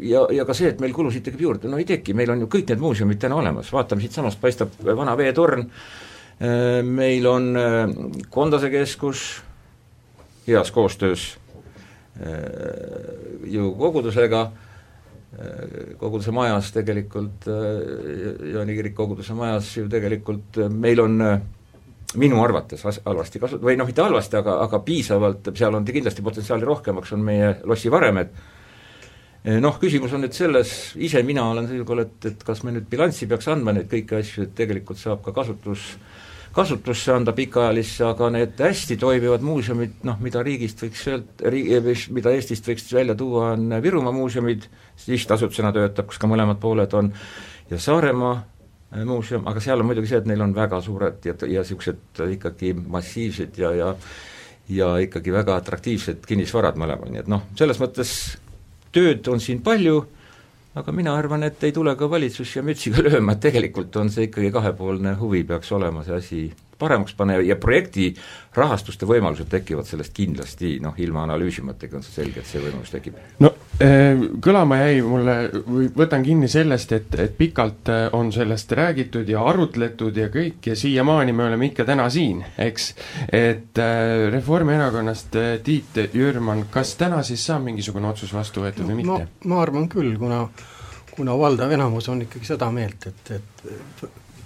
ja, 0.00 0.24
ja 0.32 0.46
ka 0.48 0.54
see, 0.56 0.72
et 0.72 0.80
meil 0.82 0.94
kulusid 0.96 1.24
tekib 1.26 1.44
juurde, 1.44 1.70
no 1.70 1.80
ei 1.80 1.86
teki, 1.88 2.14
meil 2.16 2.32
on 2.34 2.44
ju 2.44 2.50
kõik 2.52 2.72
need 2.72 2.82
muuseumid 2.82 3.20
täna 3.22 3.38
olemas, 3.40 3.72
vaatame 3.74 4.04
siitsamast, 4.04 4.40
paistab 4.42 4.74
vana 4.86 5.14
veetorn, 5.18 5.66
äh, 5.66 6.80
meil 6.86 7.28
on 7.30 7.48
äh, 7.58 7.94
Kondase 8.32 8.70
keskus 8.72 9.24
heas 10.46 10.72
koostöös 10.74 11.32
äh, 12.20 13.48
ju 13.52 13.72
kogudusega, 13.78 14.50
koguduse 15.96 16.28
majas 16.36 16.66
tegelikult, 16.74 17.46
Jaani 18.52 18.74
kirik 18.76 18.92
koguduse 18.92 19.32
majas 19.32 19.70
ju 19.78 19.86
tegelikult 19.88 20.58
meil 20.68 21.00
on 21.00 21.14
minu 22.20 22.42
arvates 22.44 22.84
halvasti 22.84 23.40
kasu-, 23.40 23.60
või 23.62 23.78
noh, 23.80 23.88
mitte 23.88 24.04
halvasti, 24.04 24.36
aga, 24.42 24.58
aga 24.66 24.80
piisavalt, 24.84 25.48
seal 25.56 25.78
on 25.78 25.86
kindlasti 25.88 26.24
potentsiaali 26.26 26.68
rohkemaks, 26.68 27.14
on 27.16 27.24
meie 27.24 27.54
lossivaremed 27.64 28.34
noh, 29.42 29.78
küsimus 29.82 30.12
on 30.14 30.22
nüüd 30.22 30.36
selles, 30.36 30.72
ise 31.02 31.22
mina 31.26 31.44
olen 31.50 31.66
seisukohal, 31.70 32.04
et, 32.06 32.26
et 32.30 32.42
kas 32.46 32.62
me 32.62 32.74
nüüd 32.76 32.86
bilanssi 32.90 33.26
peaks 33.30 33.48
andma 33.50 33.74
neid 33.74 33.88
kõiki 33.90 34.18
asju, 34.20 34.46
et 34.46 34.52
tegelikult 34.58 35.00
saab 35.00 35.22
ka 35.24 35.34
kasutus, 35.34 35.88
kasutusse 36.54 37.14
anda 37.14 37.34
pikaajalisse, 37.34 38.04
aga 38.06 38.28
need 38.36 38.60
hästi 38.62 38.98
toimivad 39.02 39.42
muuseumid, 39.46 39.98
noh, 40.06 40.20
mida 40.22 40.44
riigist 40.46 40.84
võiks 40.84 41.02
öelda, 41.10 41.50
riigi, 41.50 41.96
mida 42.14 42.34
Eestist 42.36 42.68
võiks 42.70 42.86
välja 42.94 43.16
tuua, 43.18 43.52
on 43.56 43.74
Virumaa 43.82 44.14
muuseumid, 44.14 44.68
sihtasutusena 45.02 45.72
töötab, 45.74 46.10
kus 46.12 46.22
ka 46.22 46.30
mõlemad 46.30 46.60
pooled 46.62 46.94
on, 46.98 47.10
ja 47.72 47.80
Saaremaa 47.82 48.36
eh, 48.38 49.02
muuseum, 49.08 49.48
aga 49.50 49.64
seal 49.64 49.82
on 49.82 49.90
muidugi 49.90 50.12
see, 50.12 50.22
et 50.22 50.28
neil 50.30 50.44
on 50.44 50.54
väga 50.54 50.78
suured 50.84 51.26
ja, 51.26 51.34
ja 51.48 51.64
niisugused 51.64 52.22
ikkagi 52.36 52.76
massiivsed 52.78 53.58
ja, 53.58 53.74
ja 53.80 53.96
ja 54.72 54.94
ikkagi 55.02 55.32
väga 55.34 55.56
atraktiivsed 55.58 56.22
kinnisvarad 56.26 56.76
mõlemal, 56.78 57.10
nii 57.10 57.20
et 57.24 57.28
noh, 57.28 57.42
selles 57.58 57.80
mõttes 57.82 58.12
tööd 58.92 59.28
on 59.28 59.40
siin 59.40 59.62
palju, 59.64 60.00
aga 60.74 60.92
mina 60.92 61.14
arvan, 61.16 61.44
et 61.44 61.64
ei 61.64 61.72
tule 61.72 61.94
ka 61.96 62.08
valitsus 62.10 62.56
ja 62.56 62.62
mütsiga 62.64 63.04
lööma, 63.04 63.36
et 63.36 63.44
tegelikult 63.44 63.96
on 64.00 64.12
see 64.12 64.28
ikkagi 64.28 64.52
kahepoolne 64.54 65.16
huvi, 65.20 65.44
peaks 65.48 65.72
olema 65.72 66.04
see 66.06 66.16
asi 66.16 66.42
paremaks 66.82 67.14
panna 67.16 67.38
ja 67.42 67.56
projekti 67.60 68.10
rahastuste 68.56 69.06
võimalused 69.08 69.48
tekivad 69.48 69.88
sellest 69.88 70.12
kindlasti, 70.16 70.74
noh 70.84 70.98
ilma 71.00 71.22
analüüsimatagi 71.24 71.96
on 71.96 72.04
see 72.04 72.16
selge, 72.18 72.42
et 72.42 72.48
see 72.48 72.60
võimalus 72.60 72.92
tekib. 72.92 73.16
no 73.40 73.52
eh, 73.80 74.26
kõlama 74.44 74.80
jäi 74.82 74.98
mulle, 75.06 75.36
või 75.68 75.88
võtan 75.96 76.26
kinni 76.26 76.50
sellest, 76.52 76.92
et, 76.98 77.16
et 77.22 77.36
pikalt 77.38 77.92
eh, 77.92 78.04
on 78.18 78.32
sellest 78.34 78.74
räägitud 78.76 79.28
ja 79.28 79.44
arutletud 79.48 80.20
ja 80.20 80.28
kõik 80.32 80.68
ja 80.72 80.76
siiamaani 80.76 81.32
me 81.36 81.46
oleme 81.48 81.70
ikka 81.70 81.86
täna 81.88 82.10
siin, 82.12 82.44
eks. 82.58 82.92
et 83.28 83.80
eh, 83.80 84.28
Reformierakonnast 84.34 85.40
Tiit 85.64 86.04
Jürman, 86.12 86.66
kas 86.70 86.96
täna 87.00 87.22
siis 87.26 87.46
saab 87.46 87.64
mingisugune 87.70 88.10
otsus 88.12 88.34
vastu 88.34 88.66
võetud 88.66 88.88
või 88.90 89.00
mitte? 89.00 89.48
ma 89.48 89.64
arvan 89.64 89.88
küll, 89.92 90.14
kuna 90.20 90.44
kuna 91.16 91.38
valdav 91.38 91.70
enamus 91.70 92.08
on 92.08 92.22
ikkagi 92.24 92.48
seda 92.54 92.70
meelt, 92.72 93.06
et, 93.06 93.30
et 93.36 94.04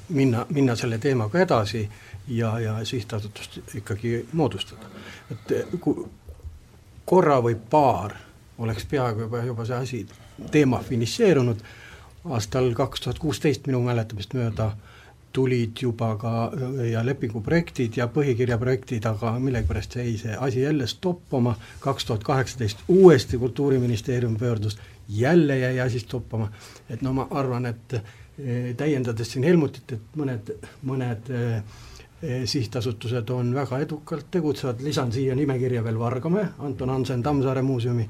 minna, 0.09 0.46
minna 0.51 0.75
selle 0.79 0.99
teemaga 1.03 1.40
edasi 1.42 1.85
ja, 2.29 2.59
ja 2.61 2.85
sihtasutust 2.85 3.59
ikkagi 3.75 4.27
moodustada. 4.33 4.87
et 5.31 5.51
eh, 5.51 5.67
kui 5.81 6.07
korra 7.05 7.41
või 7.43 7.55
paar 7.71 8.17
oleks 8.59 8.87
peaaegu 8.91 9.27
juba, 9.27 9.43
juba 9.45 9.65
see 9.65 9.77
asi, 9.77 10.07
teema 10.51 10.81
finišeerunud, 10.83 11.62
aastal 12.31 12.73
kaks 12.75 13.01
tuhat 13.01 13.19
kuusteist 13.19 13.67
minu 13.67 13.83
mäletamist 13.85 14.35
mööda 14.35 14.73
tulid 15.37 15.77
juba 15.83 16.15
ka 16.17 16.33
ja 16.89 17.03
lepinguprojektid 17.05 17.99
ja 18.01 18.07
põhikirja 18.09 18.57
projektid, 18.59 19.05
aga 19.05 19.35
millegipärast 19.39 19.99
jäi 19.99 20.15
see 20.19 20.37
asi 20.41 20.62
jälle 20.62 20.87
stoppama, 20.89 21.57
kaks 21.81 22.05
tuhat 22.05 22.25
kaheksateist 22.25 22.87
uuesti 22.89 23.39
Kultuuriministeerium 23.39 24.37
pöördus, 24.37 24.79
jälle 25.09 25.59
jäi 25.59 25.81
asi 25.81 26.01
stoppama, 26.01 26.49
et 26.91 27.03
no 27.03 27.12
ma 27.12 27.29
arvan, 27.31 27.67
et 27.67 27.99
eh, 27.99 28.73
täiendades 28.77 29.33
siin 29.33 29.45
Helmutit, 29.45 29.93
et 29.93 30.17
mõned, 30.17 30.57
mõned 30.83 31.31
äh, 31.31 31.61
Eh, 31.61 31.62
sihtasutused 32.45 33.29
on 33.31 33.55
väga 33.55 33.79
edukalt 33.85 34.31
tegutsevad, 34.31 34.81
lisan 34.81 35.13
siia 35.13 35.35
nimekirja 35.37 35.85
veel 35.85 35.99
Vargamäe, 35.99 36.49
Anton 36.59 36.91
Hansen 36.91 37.23
Tammsaare 37.23 37.63
muuseumi, 37.63 38.09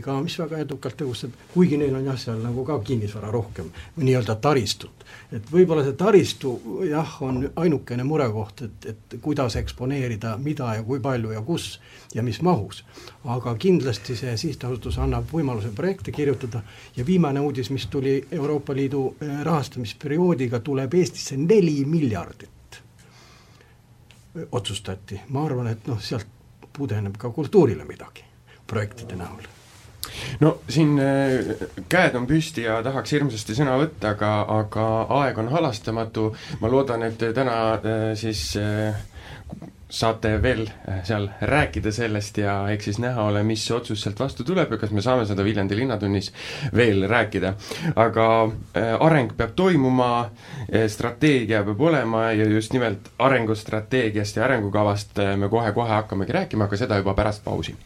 ka 0.00 0.20
mis 0.22 0.36
väga 0.38 0.60
edukalt 0.62 0.96
tegutseb, 1.00 1.32
kuigi 1.54 1.78
neil 1.80 1.94
on 1.98 2.04
jah, 2.06 2.18
seal 2.20 2.38
nagu 2.42 2.62
ka 2.66 2.76
kinnisvara 2.86 3.30
rohkem, 3.34 3.70
nii-öelda 3.96 4.36
taristut. 4.42 5.04
et 5.32 5.50
võib-olla 5.50 5.82
see 5.82 5.96
taristu 5.98 6.52
jah, 6.86 7.16
on 7.22 7.42
ainukene 7.56 8.04
murekoht, 8.06 8.62
et, 8.62 8.86
et 8.92 9.16
kuidas 9.22 9.56
eksponeerida, 9.56 10.36
mida 10.38 10.74
ja 10.76 10.82
kui 10.82 11.00
palju 11.00 11.32
ja 11.34 11.42
kus 11.42 11.80
ja 12.14 12.22
mis 12.22 12.42
mahus. 12.42 12.84
aga 13.24 13.54
kindlasti 13.58 14.16
see 14.16 14.36
sihtasutus 14.36 14.98
annab 14.98 15.32
võimaluse 15.32 15.74
projekte 15.74 16.12
kirjutada 16.12 16.62
ja 16.96 17.06
viimane 17.06 17.40
uudis, 17.40 17.70
mis 17.70 17.86
tuli 17.86 18.20
Euroopa 18.30 18.74
Liidu 18.74 19.14
eh, 19.20 19.40
rahastamisperioodiga, 19.42 20.60
tuleb 20.60 20.94
Eestisse 20.94 21.36
neli 21.36 21.84
miljardit 21.84 22.53
otsustati, 24.50 25.20
ma 25.28 25.44
arvan, 25.46 25.68
et 25.70 25.86
noh, 25.86 26.00
sealt 26.02 26.26
pudeneb 26.74 27.18
ka 27.18 27.30
kultuurile 27.30 27.84
midagi 27.86 28.24
projektide 28.66 29.16
näol 29.18 29.44
no 30.40 30.58
siin 30.68 30.98
äh, 31.00 31.64
käed 31.88 32.16
on 32.18 32.26
püsti 32.26 32.66
ja 32.66 32.80
tahaks 32.84 33.14
hirmsasti 33.14 33.56
sõna 33.56 33.76
võtta, 33.80 34.14
aga, 34.14 34.32
aga 34.58 34.86
aeg 35.20 35.40
on 35.42 35.50
halastamatu. 35.52 36.28
ma 36.60 36.70
loodan, 36.70 37.06
et 37.08 37.24
täna 37.34 37.56
äh, 37.74 38.06
siis 38.18 38.46
äh, 38.60 38.98
saate 39.88 40.42
veel 40.42 40.66
seal 41.04 41.28
rääkida 41.40 41.92
sellest 41.92 42.38
ja 42.38 42.56
eks 42.72 42.84
siis 42.84 42.98
näha 42.98 43.22
ole, 43.22 43.42
mis 43.42 43.64
otsus 43.70 44.02
sealt 44.02 44.20
vastu 44.20 44.44
tuleb 44.44 44.72
ja 44.72 44.78
kas 44.78 44.90
me 44.90 45.02
saame 45.04 45.26
seda 45.26 45.44
Viljandi 45.44 45.76
Linnatunnis 45.76 46.32
veel 46.74 47.08
rääkida. 47.08 47.54
aga 47.96 48.28
areng 49.00 49.36
peab 49.36 49.52
toimuma, 49.56 50.30
strateegia 50.88 51.62
peab 51.64 51.80
olema 51.80 52.30
ja 52.32 52.48
just 52.48 52.72
nimelt 52.72 53.12
arengustrateegiast 53.18 54.36
ja 54.36 54.44
arengukavast 54.44 55.20
me 55.36 55.48
kohe-kohe 55.48 55.88
hakkamegi 56.00 56.32
rääkima, 56.32 56.64
aga 56.64 56.76
seda 56.76 56.98
juba 56.98 57.14
pärast 57.14 57.44
pausi 57.44 57.76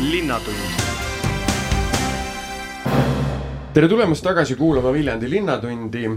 linnatund. 0.00 0.56
tere 3.72 3.88
tulemast 3.88 4.24
tagasi 4.24 4.54
kuulama 4.56 4.92
Viljandi 4.92 5.30
Linnatundi 5.30 6.10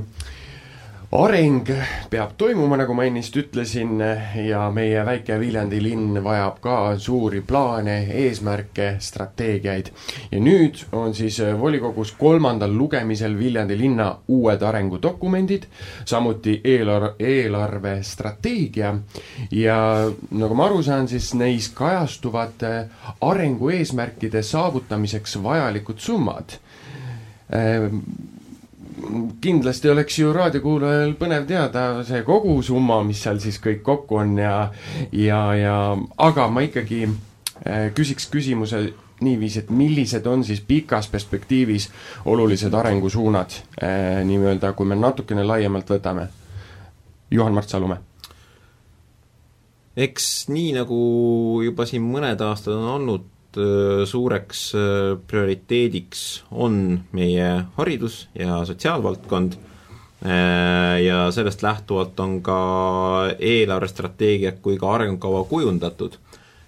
areng 1.13 1.67
peab 2.09 2.31
toimuma, 2.37 2.77
nagu 2.79 2.93
ma 2.97 3.03
ennist 3.05 3.35
ütlesin, 3.37 3.99
ja 4.47 4.63
meie 4.73 5.03
väike 5.05 5.35
Viljandi 5.37 5.77
linn 5.83 6.17
vajab 6.25 6.57
ka 6.63 6.77
suuri 6.97 7.43
plaane, 7.45 7.97
eesmärke, 8.23 8.95
strateegiaid. 9.03 9.91
ja 10.31 10.39
nüüd 10.41 10.81
on 10.91 11.13
siis 11.13 11.37
volikogus 11.59 12.15
kolmandal 12.17 12.73
lugemisel 12.73 13.37
Viljandi 13.37 13.77
linna 13.77 14.09
uued 14.27 14.61
arengudokumendid, 14.61 15.67
samuti 16.05 16.59
eelarve, 16.63 17.13
eelarvestrateegia 17.19 18.95
ja 19.51 19.79
nagu 20.31 20.55
ma 20.57 20.65
aru 20.65 20.81
saan, 20.83 21.07
siis 21.07 21.33
neis 21.37 21.69
kajastuvad 21.77 22.65
arengu 23.21 23.69
eesmärkide 23.69 24.41
saavutamiseks 24.41 25.37
vajalikud 25.43 25.99
summad 26.01 26.57
kindlasti 29.41 29.89
oleks 29.89 30.17
ju 30.19 30.33
raadiokuulajal 30.33 31.13
põnev 31.19 31.45
teada 31.49 32.03
see 32.07 32.23
kogusumma, 32.27 33.01
mis 33.07 33.21
seal 33.23 33.39
siis 33.43 33.59
kõik 33.63 33.81
kokku 33.85 34.19
on 34.21 34.37
ja, 34.37 34.57
ja, 35.11 35.39
ja 35.57 35.77
aga 36.17 36.47
ma 36.51 36.63
ikkagi 36.65 37.05
äh, 37.07 37.89
küsiks 37.95 38.29
küsimuse 38.33 38.83
niiviisi, 39.23 39.63
et 39.63 39.69
millised 39.73 40.25
on 40.27 40.43
siis 40.43 40.61
pikas 40.67 41.07
perspektiivis 41.11 41.89
olulised 42.29 42.73
arengusuunad 42.73 43.59
äh, 43.81 44.23
nii-öelda, 44.27 44.73
kui 44.77 44.89
me 44.89 44.97
natukene 44.99 45.45
laiemalt 45.47 45.89
võtame. 45.95 46.27
Juhan-Mart 47.33 47.69
Salumäe. 47.69 47.97
eks 49.97 50.49
nii, 50.49 50.73
nagu 50.73 50.97
juba 51.65 51.85
siin 51.89 52.05
mõned 52.05 52.41
aastad 52.41 52.75
on 52.77 52.89
olnud, 52.97 53.25
suureks 54.09 54.63
äh, 54.75 55.13
prioriteediks 55.27 56.43
on 56.51 57.03
meie 57.15 57.49
haridus 57.77 58.27
ja 58.37 58.61
sotsiaalvaldkond 58.65 59.57
äh, 59.57 61.01
ja 61.03 61.27
sellest 61.31 61.63
lähtuvalt 61.65 62.19
on 62.19 62.39
ka 62.45 62.59
eelarvestrateegia 63.39 64.55
kui 64.61 64.77
ka 64.81 64.93
arengukava 64.95 65.43
kujundatud. 65.49 66.17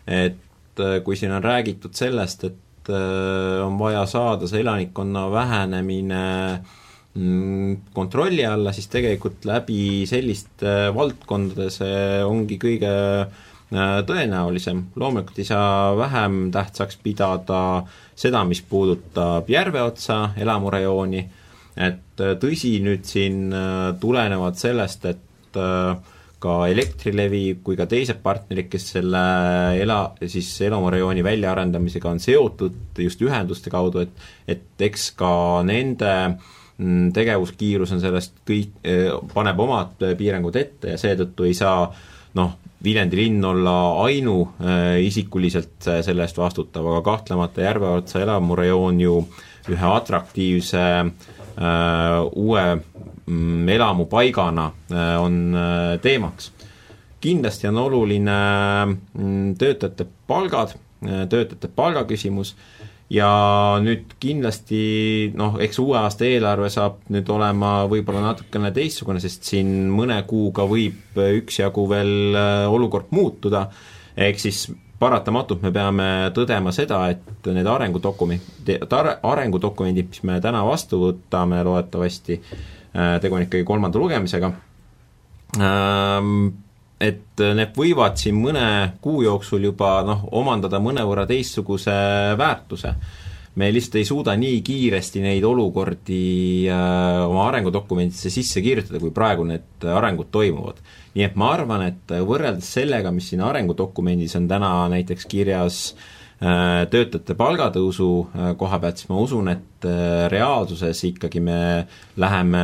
et 0.08 0.42
kui 1.04 1.16
siin 1.16 1.32
on 1.32 1.44
räägitud 1.44 1.96
sellest, 1.96 2.44
et 2.44 2.90
on 3.64 3.80
vaja 3.80 4.04
saada 4.06 4.46
see 4.46 4.60
elanikkonna 4.62 5.24
vähenemine 5.32 6.20
mm, 7.14 7.78
kontrolli 7.96 8.44
alla, 8.46 8.74
siis 8.76 8.92
tegelikult 8.92 9.48
läbi 9.48 10.04
selliste 10.06 10.76
valdkondade 10.94 11.70
see 11.74 12.20
ongi 12.28 12.60
kõige 12.62 12.92
äh, 12.92 13.32
Äh, 13.32 13.55
tõenäolisem, 13.72 14.84
loomulikult 14.96 15.40
ei 15.42 15.48
saa 15.48 15.98
vähem 15.98 16.52
tähtsaks 16.54 17.00
pidada 17.04 17.84
seda, 18.16 18.44
mis 18.46 18.62
puudutab 18.62 19.50
järveotsa 19.50 20.36
elamurajooni, 20.38 21.24
et 21.76 22.22
äh, 22.22 22.36
tõsi, 22.40 22.78
nüüd 22.86 23.06
siin 23.10 23.50
äh, 23.54 23.94
tulenevalt 24.00 24.60
sellest, 24.62 25.06
et 25.06 25.22
ka 25.56 26.54
Elektrilevi 26.68 27.62
kui 27.64 27.78
ka 27.80 27.86
teised 27.88 28.18
partnerid, 28.24 28.68
kes 28.68 28.90
selle 28.98 29.22
ela, 29.80 30.02
siis 30.28 30.50
elamurajooni 30.68 31.24
väljaarendamisega 31.24 32.12
on 32.12 32.20
seotud 32.20 33.00
just 33.00 33.24
ühenduste 33.24 33.72
kaudu, 33.72 34.04
et 34.04 34.52
et 34.52 34.84
eks 34.90 35.08
ka 35.16 35.32
nende 35.64 36.12
mm, 36.28 37.14
tegevuskiirus 37.16 37.96
on 37.96 38.04
sellest 38.04 38.36
kõik, 38.44 38.76
paneb 39.32 39.64
omad 39.64 40.04
piirangud 40.20 40.60
ette 40.60 40.92
ja 40.92 41.00
seetõttu 41.00 41.48
ei 41.48 41.56
saa 41.56 41.88
noh, 42.36 42.52
Viljandi 42.86 43.18
linn 43.18 43.46
olla 43.46 43.76
ainuisikuliselt 44.06 45.88
äh, 45.90 46.02
selle 46.06 46.26
eest 46.26 46.38
vastutav, 46.38 46.88
aga 46.92 47.02
kahtlemata 47.10 47.66
Järveotsa 47.66 48.22
elamurejoon 48.24 49.02
ju 49.02 49.18
ühe 49.74 49.90
atraktiivse 49.90 50.84
äh, 51.00 51.10
uue 52.32 52.66
mm, 52.76 53.70
elamupaigana 53.78 54.70
äh, 54.92 55.12
on 55.22 55.40
äh, 55.56 56.00
teemaks. 56.02 56.52
kindlasti 57.22 57.68
on 57.68 57.78
oluline 57.82 58.40
mm, 58.86 59.56
töötajate 59.58 60.06
palgad, 60.28 60.76
äh, 61.06 61.26
töötajate 61.30 61.68
palgaküsimus 61.76 62.54
äh,, 62.54 62.85
ja 63.14 63.28
nüüd 63.86 64.16
kindlasti 64.22 65.32
noh, 65.38 65.60
eks 65.62 65.78
uue 65.84 65.98
aasta 66.00 66.26
eelarve 66.26 66.72
saab 66.74 67.04
nüüd 67.14 67.30
olema 67.30 67.84
võib-olla 67.90 68.24
natukene 68.32 68.72
teistsugune, 68.74 69.22
sest 69.22 69.46
siin 69.46 69.70
mõne 69.94 70.18
kuuga 70.30 70.66
võib 70.70 71.20
üksjagu 71.22 71.86
veel 71.92 72.40
äh, 72.40 72.66
olukord 72.72 73.14
muutuda, 73.14 73.68
ehk 74.18 74.42
siis 74.42 74.66
paratamatult 75.00 75.62
me 75.62 75.72
peame 75.76 76.10
tõdema 76.36 76.72
seda, 76.74 77.04
et 77.14 77.50
need 77.52 77.68
arengudokumendid, 77.70 78.88
arengudokumendid, 78.90 80.10
mis 80.14 80.24
me 80.26 80.40
täna 80.42 80.64
vastu 80.66 81.02
võtame 81.04 81.62
loodetavasti, 81.68 82.40
äh, 82.42 83.18
tegu 83.22 83.38
on 83.38 83.46
ikkagi 83.46 83.68
kolmanda 83.68 84.02
lugemisega, 84.02 84.54
ähm, 85.60 86.48
et 87.02 87.44
need 87.58 87.76
võivad 87.76 88.16
siin 88.20 88.38
mõne 88.40 88.66
kuu 89.04 89.24
jooksul 89.26 89.68
juba 89.68 90.00
noh, 90.08 90.26
omandada 90.40 90.80
mõnevõrra 90.80 91.26
teistsuguse 91.28 91.96
väärtuse. 92.40 92.96
me 93.56 93.70
lihtsalt 93.72 93.96
ei 93.96 94.06
suuda 94.06 94.34
nii 94.36 94.62
kiiresti 94.62 95.22
neid 95.24 95.44
olukordi 95.44 96.68
äh, 96.68 97.22
oma 97.28 97.48
arengudokumentidesse 97.50 98.30
sisse 98.30 98.62
kirjutada, 98.62 99.00
kui 99.00 99.12
praegu 99.12 99.44
need 99.44 99.86
arengud 99.86 100.32
toimuvad. 100.32 100.82
nii 101.16 101.24
et 101.24 101.36
ma 101.36 101.54
arvan, 101.54 101.88
et 101.88 102.18
võrreldes 102.28 102.74
sellega, 102.80 103.12
mis 103.12 103.30
siin 103.30 103.42
arengudokumendis 103.42 104.36
on 104.36 104.48
täna 104.48 104.74
näiteks 104.92 105.26
kirjas 105.26 105.94
äh, 105.94 106.04
Äh, 106.04 106.14
töötajate 106.40 107.36
palgatõusu 107.40 108.08
äh, 108.28 108.50
koha 108.60 108.80
pealt, 108.84 109.00
siis 109.00 109.08
ma 109.12 109.20
usun, 109.24 109.48
et 109.54 109.86
äh, 109.88 110.26
reaalsuses 110.32 111.00
ikkagi 111.08 111.40
me 111.44 111.60
läheme 112.20 112.64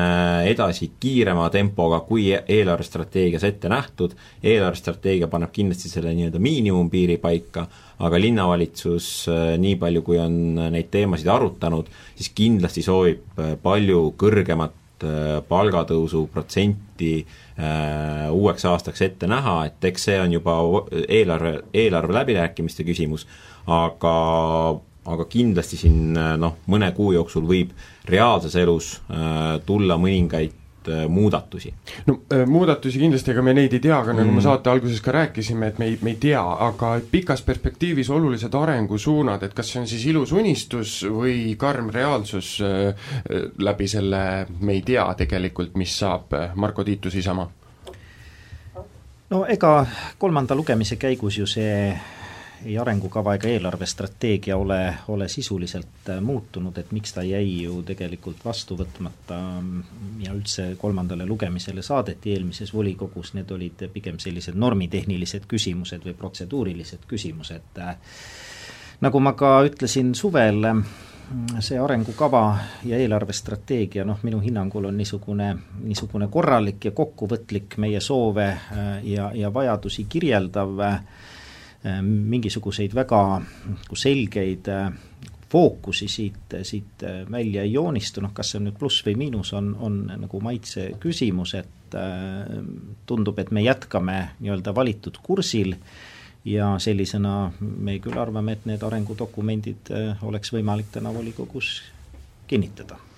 edasi 0.49 0.89
kiirema 0.99 1.47
tempoga, 1.53 2.01
kui 2.07 2.27
eelarvestrateegias 2.36 3.45
ette 3.47 3.71
nähtud, 3.71 4.17
eelarvestrateegia 4.43 5.31
paneb 5.31 5.53
kindlasti 5.55 5.91
selle 5.91 6.12
nii-öelda 6.17 6.41
miinimumpiiri 6.43 7.15
paika, 7.23 7.65
aga 8.01 8.19
linnavalitsus, 8.19 9.07
nii 9.62 9.77
palju 9.79 10.03
kui 10.03 10.19
on 10.19 10.38
neid 10.73 10.89
teemasid 10.91 11.29
arutanud, 11.31 11.88
siis 12.17 12.31
kindlasti 12.36 12.84
soovib 12.84 13.41
palju 13.62 14.07
kõrgemat 14.19 14.81
palgatõusu 15.47 16.27
protsenti 16.33 17.25
uueks 18.31 18.65
aastaks 18.65 19.01
ette 19.05 19.27
näha, 19.29 19.55
et 19.69 19.89
eks 19.91 20.07
see 20.09 20.19
on 20.21 20.33
juba 20.33 20.55
eelarve, 21.07 21.59
eelarve 21.73 22.15
läbirääkimiste 22.15 22.85
küsimus, 22.87 23.27
aga, 23.69 24.15
aga 25.05 25.27
kindlasti 25.29 25.77
siin 25.83 26.15
noh, 26.15 26.57
mõne 26.71 26.91
kuu 26.97 27.11
jooksul 27.15 27.45
võib 27.49 27.75
reaalses 28.09 28.55
elus 28.59 28.95
äh, 29.09 29.59
tulla 29.65 29.97
mõningaid 30.01 30.55
äh, 30.55 30.61
muudatusi. 31.10 31.74
no 32.08 32.20
äh, 32.34 32.46
muudatusi 32.48 33.00
kindlasti, 33.00 33.32
ega 33.32 33.41
me 33.46 33.54
neid 33.54 33.74
ei 33.74 33.80
tea, 33.84 33.98
aga 34.00 34.13
nagu 34.13 34.30
mm. 34.30 34.36
me 34.39 34.46
saate 34.46 34.70
alguses 34.70 35.02
ka 35.02 35.12
rääkisime, 35.15 35.72
et 35.72 35.80
me 35.80 35.89
ei, 35.91 35.98
me 36.02 36.13
ei 36.15 36.20
tea, 36.22 36.41
aga 36.41 36.94
pikas 37.12 37.44
perspektiivis 37.48 38.10
olulised 38.10 38.56
arengusuunad, 38.58 39.44
et 39.44 39.54
kas 39.58 39.74
see 39.74 39.82
on 39.82 39.89
siis 39.89 40.06
ilus 40.12 40.32
unistus 40.32 41.02
või 41.06 41.56
karm 41.60 41.89
reaalsus 41.94 42.58
läbi 43.60 43.88
selle, 43.88 44.22
me 44.60 44.78
ei 44.78 44.86
tea 44.86 45.06
tegelikult, 45.17 45.76
mis 45.80 45.98
saab, 46.00 46.34
Marko 46.56 46.84
Tiitus, 46.88 47.15
Isamaa? 47.15 47.50
no 49.32 49.46
ega 49.48 49.86
kolmanda 50.20 50.56
lugemise 50.56 50.98
käigus 51.00 51.38
ju 51.39 51.48
see 51.48 51.94
ei 52.65 52.78
arengukava 52.78 53.36
ega 53.36 53.50
eelarvestrateegia 53.50 54.58
ole, 54.58 54.80
ole 55.08 55.28
sisuliselt 55.30 56.10
äh, 56.10 56.21
muutunud, 56.21 56.78
et 56.78 56.91
miks 56.91 57.13
ta 57.13 57.24
jäi 57.24 57.63
ju 57.63 57.82
tegelikult 57.88 58.45
vastu 58.45 58.78
võtmata 58.80 59.39
ja 60.21 60.34
üldse 60.34 60.71
kolmandale 60.82 61.26
lugemisele 61.26 61.82
saadeti 61.82 62.34
eelmises 62.36 62.74
volikogus, 62.74 63.34
need 63.38 63.52
olid 63.52 63.86
pigem 63.93 64.19
sellised 64.19 64.58
normitehnilised 64.58 65.47
küsimused 65.47 66.06
või 66.06 66.17
protseduurilised 66.17 67.08
küsimused. 67.08 67.82
nagu 69.02 69.19
ma 69.19 69.34
ka 69.34 69.56
ütlesin 69.65 70.15
suvel, 70.15 70.67
see 71.60 71.80
arengukava 71.80 72.58
ja 72.86 72.97
eelarvestrateegia 73.00 74.06
noh, 74.06 74.19
minu 74.24 74.39
hinnangul 74.43 74.86
on 74.89 74.97
niisugune, 74.97 75.52
niisugune 75.84 76.28
korralik 76.28 76.86
ja 76.86 76.91
kokkuvõtlik 76.91 77.78
meie 77.78 78.02
soove 78.02 78.47
äh, 78.47 78.89
ja, 79.08 79.32
ja 79.36 79.54
vajadusi 79.54 80.06
kirjeldav 80.10 80.80
äh, 80.80 80.97
mingisuguseid 81.84 82.94
väga 82.94 83.22
nagu 83.41 83.98
selgeid 83.98 84.67
äh, 84.70 84.91
fookusi 85.52 86.08
siit, 86.08 86.54
siit 86.63 87.04
välja 87.32 87.65
ei 87.65 87.74
joonistu, 87.74 88.22
noh 88.24 88.32
kas 88.34 88.54
see 88.54 88.62
on 88.62 88.70
nüüd 88.70 88.78
pluss 88.80 89.04
või 89.04 89.17
miinus, 89.20 89.52
on, 89.58 89.74
on 89.84 89.98
nagu 90.22 90.39
maitse 90.39 90.94
küsimus, 91.02 91.58
et 91.60 91.98
tundub, 93.06 93.39
et 93.41 93.52
me 93.52 93.65
jätkame 93.65 94.15
nii-öelda 94.39 94.72
valitud 94.76 95.20
kursil 95.20 95.76
ja 96.46 96.80
sellisena 96.80 97.52
me 97.60 98.00
küll 98.00 98.17
arvame, 98.17 98.56
et 98.56 98.65
need 98.70 98.84
arengudokumendid 98.84 99.91
äh, 99.94 100.26
oleks 100.26 100.54
võimalik 100.54 100.91
täna 100.94 101.13
volikogus 101.13 101.82
kinnitada. 102.48 102.98
Äh, 102.98 103.11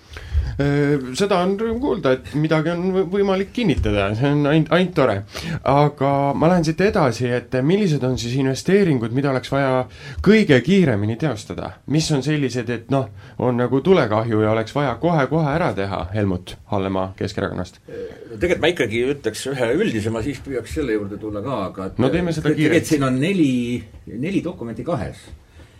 seda 1.17 1.39
on 1.41 1.56
rõõm 1.58 1.80
kuulda, 1.82 2.13
et 2.17 2.34
midagi 2.38 2.71
on 2.73 3.08
võimalik 3.12 3.52
kinnitada, 3.56 4.10
see 4.17 4.30
on 4.30 4.45
ainult, 4.49 4.71
ainult 4.76 4.93
tore. 4.95 5.15
aga 5.63 6.12
ma 6.38 6.49
lähen 6.52 6.65
siit 6.67 6.82
edasi, 6.86 7.28
et 7.34 7.56
millised 7.65 8.04
on 8.06 8.17
siis 8.21 8.36
investeeringud, 8.38 9.13
mida 9.15 9.32
oleks 9.32 9.52
vaja 9.52 9.86
kõige 10.21 10.60
kiiremini 10.62 11.17
teostada? 11.17 11.73
mis 11.88 12.10
on 12.12 12.23
sellised, 12.23 12.69
et 12.69 12.91
noh, 12.93 13.10
on 13.39 13.58
nagu 13.58 13.82
tulekahju 13.82 14.41
ja 14.41 14.52
oleks 14.54 14.76
vaja 14.76 14.95
kohe-kohe 15.02 15.49
ära 15.56 15.73
teha, 15.73 16.06
Helmut 16.13 16.58
Hallemaa 16.71 17.13
Keskerakonnast? 17.17 17.82
tegelikult 18.34 18.62
ma 18.62 18.73
ikkagi 18.73 19.06
ütleks 19.13 19.47
ühe 19.49 19.71
üldisema, 19.78 20.21
siis 20.26 20.41
püüaks 20.43 20.78
selle 20.78 20.97
juurde 20.97 21.17
tulla 21.21 21.41
ka, 21.45 21.62
aga 21.71 21.93
no 21.97 22.10
teeme 22.13 22.34
seda 22.34 22.54
kiirelt. 22.54 22.86
siin 22.86 23.04
on 23.10 23.17
neli, 23.21 23.82
neli 24.13 24.43
dokumenti 24.45 24.86
kahes 24.86 25.26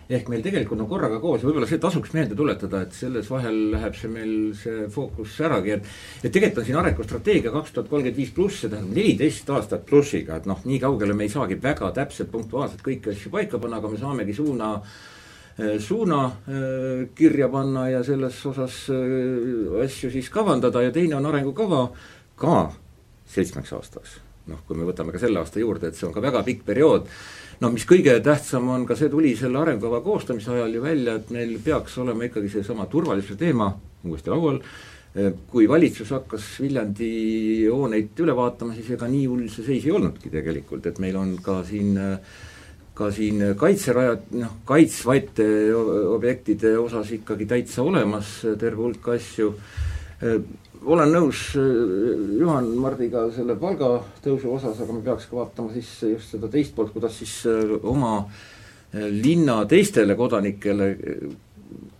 ehk 0.08 0.28
meil 0.28 0.42
tegelikult 0.44 0.82
on 0.84 0.88
korraga 0.88 1.18
koos 1.20 1.40
ja 1.40 1.48
võib-olla 1.48 1.68
see 1.68 1.80
tasuks 1.80 2.12
meelde 2.16 2.36
tuletada, 2.36 2.82
et 2.84 2.96
selles 2.96 3.28
vahel 3.30 3.56
läheb 3.72 3.96
see 3.96 4.10
meil 4.12 4.34
see 4.58 4.88
fookus 4.92 5.38
äragi, 5.46 5.78
et 5.78 5.88
et 6.24 6.32
tegelikult 6.32 6.60
on 6.60 6.68
siin 6.68 6.80
arengustrateegia 6.80 7.52
kaks 7.54 7.72
tuhat 7.72 7.88
kolmkümmend 7.92 8.20
viis 8.20 8.34
pluss, 8.36 8.60
see 8.60 8.72
tähendab 8.72 8.98
neliteist 8.98 9.50
aastat 9.54 9.86
plussiga, 9.88 10.36
et 10.40 10.48
noh, 10.50 10.60
nii 10.64 10.80
kaugele 10.82 11.16
me 11.16 11.24
ei 11.24 11.32
saagi 11.32 11.56
väga 11.62 11.90
täpselt 11.96 12.32
punktuaalselt 12.32 12.84
kõiki 12.84 13.14
asju 13.14 13.32
paika 13.32 13.60
panna, 13.62 13.80
aga 13.80 13.92
me 13.92 14.00
saamegi 14.00 14.36
suuna 14.36 14.74
eh, 15.56 15.78
suuna 15.80 16.20
äh, 16.26 17.06
kirja 17.16 17.48
panna 17.48 17.88
ja 17.88 18.02
selles 18.04 18.42
osas 18.50 18.84
äh, 18.92 19.80
asju 19.86 20.12
siis 20.12 20.28
kavandada 20.34 20.84
ja 20.84 20.92
teine 20.92 21.16
on 21.16 21.32
arengukava 21.32 21.86
ka 22.36 22.58
seitsmeks 23.24 23.72
aastaks. 23.72 24.20
noh, 24.44 24.60
kui 24.68 24.76
me 24.76 24.84
võtame 24.84 25.14
ka 25.14 25.18
selle 25.22 25.40
aasta 25.40 25.56
juurde, 25.62 25.88
et 25.88 25.96
see 25.96 26.04
on 26.04 26.12
ka 26.12 26.20
väga 26.20 26.42
pikk 26.44 26.66
periood 26.68 27.08
no 27.64 27.70
mis 27.72 27.86
kõige 27.88 28.18
tähtsam 28.24 28.68
on, 28.74 28.84
ka 28.88 28.96
see 28.98 29.08
tuli 29.12 29.32
selle 29.38 29.60
arengukava 29.62 30.02
koostamise 30.04 30.52
ajal 30.52 30.74
ju 30.76 30.82
välja, 30.84 31.16
et 31.20 31.30
meil 31.32 31.56
peaks 31.64 31.96
olema 32.02 32.26
ikkagi 32.28 32.50
seesama 32.52 32.84
turvalisuse 32.92 33.38
teema 33.40 33.70
uuesti 34.04 34.32
laual, 34.32 34.58
kui 35.48 35.68
valitsus 35.70 36.10
hakkas 36.12 36.48
Viljandi 36.60 37.08
hooneid 37.70 38.18
üle 38.20 38.34
vaatama, 38.36 38.74
siis 38.76 38.90
ega 38.96 39.08
nii 39.08 39.28
hull 39.30 39.46
see 39.52 39.64
seis 39.64 39.86
ei 39.86 39.94
olnudki 39.94 40.32
tegelikult, 40.32 40.90
et 40.90 40.98
meil 41.00 41.16
on 41.16 41.36
ka 41.42 41.62
siin 41.64 41.94
ka 42.94 43.08
siin 43.10 43.40
kaitserajad, 43.58 44.28
noh, 44.38 44.52
kaitsvate 44.68 45.46
objektide 46.14 46.76
osas 46.78 47.08
ikkagi 47.16 47.48
täitsa 47.50 47.82
olemas 47.82 48.36
terve 48.60 48.84
hulk 48.84 49.08
asju 49.16 49.48
olen 50.84 51.12
nõus 51.14 51.44
äh, 51.58 51.68
Juhan 52.40 52.72
Mardiga 52.80 53.26
selle 53.34 53.56
palgatõusu 53.60 54.52
osas, 54.56 54.80
aga 54.80 54.96
me 54.96 55.04
peaks 55.04 55.28
ka 55.30 55.40
vaatama 55.40 55.72
siis 55.74 55.90
just 56.14 56.34
seda 56.34 56.50
teist 56.52 56.74
poolt, 56.76 56.92
kuidas 56.94 57.16
siis 57.20 57.36
äh, 57.50 57.76
oma 57.82 58.16
äh, 58.24 59.06
linna 59.10 59.62
teistele 59.70 60.16
kodanikele 60.18 60.90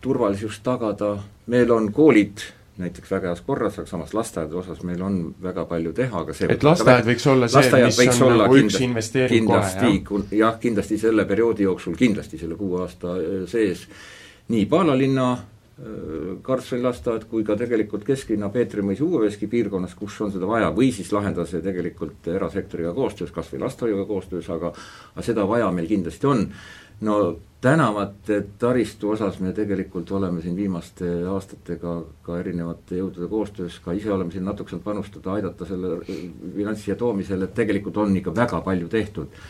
turvalisust 0.04 0.62
tagada, 0.64 1.16
meil 1.50 1.72
on 1.72 1.90
koolid 1.92 2.44
näiteks 2.78 3.12
väga 3.12 3.30
heas 3.30 3.40
korras, 3.46 3.76
aga 3.78 3.86
samas 3.86 4.14
lasteaedade 4.16 4.58
osas 4.58 4.82
meil 4.82 5.02
on 5.06 5.18
väga 5.42 5.62
palju 5.70 5.92
teha, 5.94 6.24
aga 6.24 6.34
see 6.34 6.50
et 6.50 6.66
lasteaed 6.66 7.06
võiks 7.06 7.28
olla 7.30 7.48
see, 7.48 7.84
mis 7.86 8.20
on 8.26 8.36
nagu 8.40 8.58
üks 8.58 8.80
investeering 8.82 9.46
kohe, 9.46 9.70
jah? 9.78 10.26
jah, 10.40 10.58
kindlasti 10.60 10.98
selle 10.98 11.26
perioodi 11.30 11.68
jooksul, 11.68 11.94
kindlasti 11.98 12.40
selle 12.42 12.58
kuue 12.58 12.82
aasta 12.82 13.14
sees 13.50 13.86
nii 14.50 14.66
Paala 14.68 14.96
linna 14.98 15.28
Karlsoni 16.42 16.84
lasteaed 16.84 17.24
kui 17.26 17.42
ka 17.42 17.56
tegelikult 17.58 18.04
kesklinna 18.06 18.46
Peetrimõisa 18.54 19.02
Uue-Veski 19.02 19.48
piirkonnas, 19.50 19.96
kus 19.98 20.20
on 20.22 20.30
seda 20.30 20.46
vaja, 20.46 20.68
või 20.74 20.92
siis 20.94 21.10
lahendada 21.10 21.48
see 21.50 21.64
tegelikult 21.64 22.28
erasektoriga 22.30 22.92
koostöös, 22.94 23.32
kas 23.34 23.50
või 23.50 23.64
lastehoiuga 23.64 24.04
koostöös, 24.06 24.50
aga 24.54 24.70
aga 24.70 25.24
seda 25.26 25.48
vaja 25.50 25.72
meil 25.74 25.90
kindlasti 25.90 26.30
on. 26.30 26.46
no 27.00 27.16
tänavate 27.60 28.44
taristu 28.58 29.10
osas 29.10 29.40
me 29.40 29.52
tegelikult 29.52 30.10
oleme 30.12 30.42
siin 30.42 30.54
viimaste 30.56 31.08
aastatega 31.26 31.96
ka 32.22 32.38
erinevate 32.38 33.00
jõudude 33.00 33.28
koostöös, 33.28 33.80
ka 33.84 33.92
ise 33.92 34.12
oleme 34.12 34.30
siin 34.30 34.44
natukene 34.44 34.80
panustada, 34.84 35.32
aidata 35.32 35.66
selle 35.66 35.98
finants 36.06 36.84
siia 36.84 36.94
toomisel, 36.96 37.42
et 37.42 37.54
tegelikult 37.54 37.96
on 37.96 38.16
ikka 38.16 38.36
väga 38.36 38.60
palju 38.60 38.88
tehtud 38.88 39.42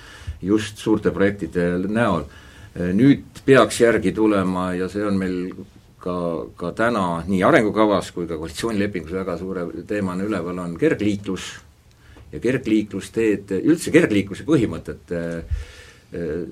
just 0.42 0.78
suurte 0.78 1.10
projektide 1.10 1.68
näol 1.88 2.24
nüüd 2.74 3.44
peaks 3.44 3.80
järgi 3.80 4.12
tulema 4.12 4.72
ja 4.74 4.88
see 4.88 5.04
on 5.06 5.18
meil 5.18 5.52
ka, 6.04 6.16
ka 6.56 6.72
täna 6.76 7.04
nii 7.28 7.42
arengukavas 7.46 8.10
kui 8.14 8.28
ka 8.28 8.38
koalitsioonilepingus 8.40 9.14
väga 9.16 9.38
suure 9.40 9.66
teemana 9.88 10.26
üleval 10.26 10.60
on 10.66 10.76
kergliiklus 10.80 11.48
ja 12.34 12.40
kergliiklusteed, 12.42 13.54
üldse 13.62 13.92
kergliikluse 13.94 14.46
põhimõtete 14.48 15.22
äh, 15.38 16.44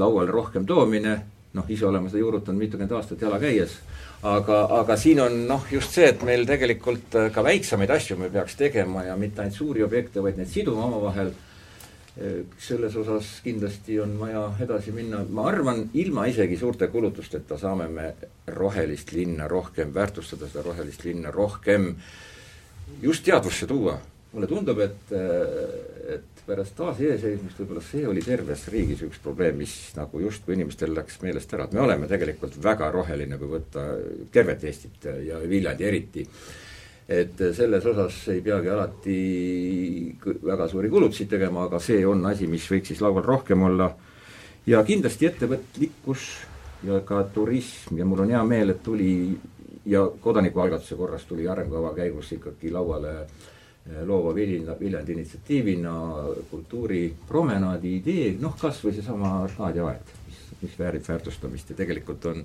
lauale 0.00 0.30
rohkem 0.30 0.66
toomine, 0.66 1.16
noh, 1.56 1.66
ise 1.68 1.86
oleme 1.88 2.10
seda 2.10 2.22
juurutanud 2.22 2.62
mitukümmend 2.62 2.94
aastat 2.94 3.22
jala 3.26 3.40
käies, 3.42 3.74
aga, 4.22 4.62
aga 4.80 4.96
siin 5.00 5.20
on 5.24 5.38
noh, 5.48 5.64
just 5.72 5.96
see, 5.96 6.06
et 6.12 6.22
meil 6.26 6.46
tegelikult 6.46 7.18
ka 7.34 7.44
väiksemaid 7.44 7.90
asju 7.96 8.18
me 8.20 8.30
peaks 8.32 8.56
tegema 8.60 9.04
ja 9.08 9.16
mitte 9.18 9.42
ainult 9.42 9.58
suuri 9.58 9.84
objekte, 9.86 10.22
vaid 10.22 10.38
need 10.38 10.52
siduma 10.52 10.86
omavahel 10.86 11.32
selles 12.60 12.96
osas 13.00 13.28
kindlasti 13.44 13.96
on 14.00 14.18
vaja 14.20 14.42
edasi 14.60 14.92
minna, 14.92 15.22
ma 15.30 15.46
arvan, 15.48 15.86
ilma 15.96 16.26
isegi 16.28 16.58
suurte 16.60 16.90
kulutusteta 16.92 17.56
saame 17.58 17.88
me 17.88 18.10
rohelist 18.56 19.14
linna 19.16 19.48
rohkem 19.48 19.94
väärtustada, 19.94 20.48
seda 20.50 20.64
rohelist 20.66 21.04
linna 21.04 21.32
rohkem 21.32 21.94
just 23.02 23.24
teadvusse 23.24 23.66
tuua. 23.66 23.98
mulle 24.32 24.46
tundub, 24.46 24.78
et, 24.78 25.12
et 26.14 26.42
pärast 26.46 26.76
taasiseseisvumist 26.78 27.58
võib-olla 27.58 27.80
see 27.82 28.04
oli 28.06 28.22
terves 28.22 28.68
riigis 28.70 29.00
üks 29.08 29.18
probleem, 29.22 29.56
mis 29.58 29.74
nagu 29.96 30.20
justkui 30.22 30.54
inimestel 30.54 30.92
läks 30.94 31.18
meelest 31.24 31.54
ära, 31.56 31.66
et 31.66 31.74
me 31.74 31.82
oleme 31.82 32.06
tegelikult 32.10 32.60
väga 32.62 32.92
roheline, 32.94 33.38
kui 33.40 33.50
võtta 33.56 33.86
tervet 34.30 34.68
Eestit 34.68 35.08
ja 35.26 35.40
Viljandi 35.48 35.88
eriti 35.88 36.26
et 37.10 37.40
selles 37.56 37.86
osas 37.90 38.16
ei 38.30 38.42
peagi 38.44 38.70
alati 38.70 39.16
väga 40.46 40.68
suuri 40.70 40.90
kulutusi 40.90 41.26
tegema, 41.26 41.64
aga 41.66 41.80
see 41.82 42.04
on 42.06 42.22
asi, 42.30 42.46
mis 42.46 42.68
võiks 42.70 42.92
siis 42.92 43.02
laual 43.02 43.26
rohkem 43.26 43.66
olla. 43.66 43.90
ja 44.66 44.82
kindlasti 44.84 45.26
ettevõtlikkus 45.26 46.26
ja 46.86 47.00
ka 47.04 47.24
turism. 47.34 47.96
Ja 47.98 48.04
mul 48.06 48.22
on 48.26 48.30
hea 48.30 48.42
meel, 48.44 48.70
et 48.70 48.82
tuli 48.82 49.38
ja 49.86 50.04
kodanikualgatuse 50.20 50.96
korras 50.96 51.24
tuli 51.26 51.48
arengukava 51.48 51.94
käigus 51.96 52.30
ikkagi 52.36 52.70
lauale 52.70 53.14
eh, 53.24 54.04
loova 54.06 54.34
Viljandi, 54.34 54.78
Viljandi 54.80 55.16
initsiatiivina 55.18 55.94
kultuuripromenaadi 56.50 57.96
idee, 57.96 58.32
noh 58.40 58.54
kas 58.60 58.84
või 58.84 58.94
seesama 58.94 59.40
Arkadia 59.42 59.88
aed 59.90 60.19
mis 60.60 60.76
väärib 60.78 61.06
väärtustamist 61.08 61.70
ja 61.70 61.76
tegelikult 61.76 62.24
on. 62.30 62.44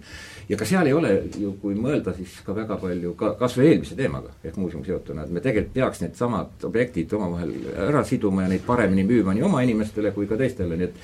ja 0.49 0.57
ka 0.57 0.65
seal 0.65 0.87
ei 0.87 0.93
ole 0.93 1.13
ju, 1.39 1.53
kui 1.61 1.75
mõelda, 1.75 2.15
siis 2.17 2.39
ka 2.45 2.55
väga 2.55 2.77
palju 2.81 3.13
ka 3.19 3.33
kasvõi 3.39 3.69
eelmise 3.71 3.97
teemaga 3.99 4.33
ehk 4.43 4.57
muuseumiga 4.61 4.93
seotuna, 4.93 5.25
et 5.25 5.31
me 5.35 5.43
tegelikult 5.43 5.73
peaks 5.75 6.01
needsamad 6.03 6.67
objektid 6.69 7.13
omavahel 7.13 7.53
ära 7.89 8.03
siduma 8.07 8.45
ja 8.45 8.51
neid 8.53 8.65
paremini 8.67 9.07
müüma 9.07 9.35
nii 9.35 9.47
oma 9.47 9.63
inimestele 9.65 10.13
kui 10.15 10.27
ka 10.27 10.37
teistele, 10.39 10.77
nii 10.77 10.91
et 10.91 11.01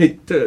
neid 0.00 0.32
äh, 0.32 0.46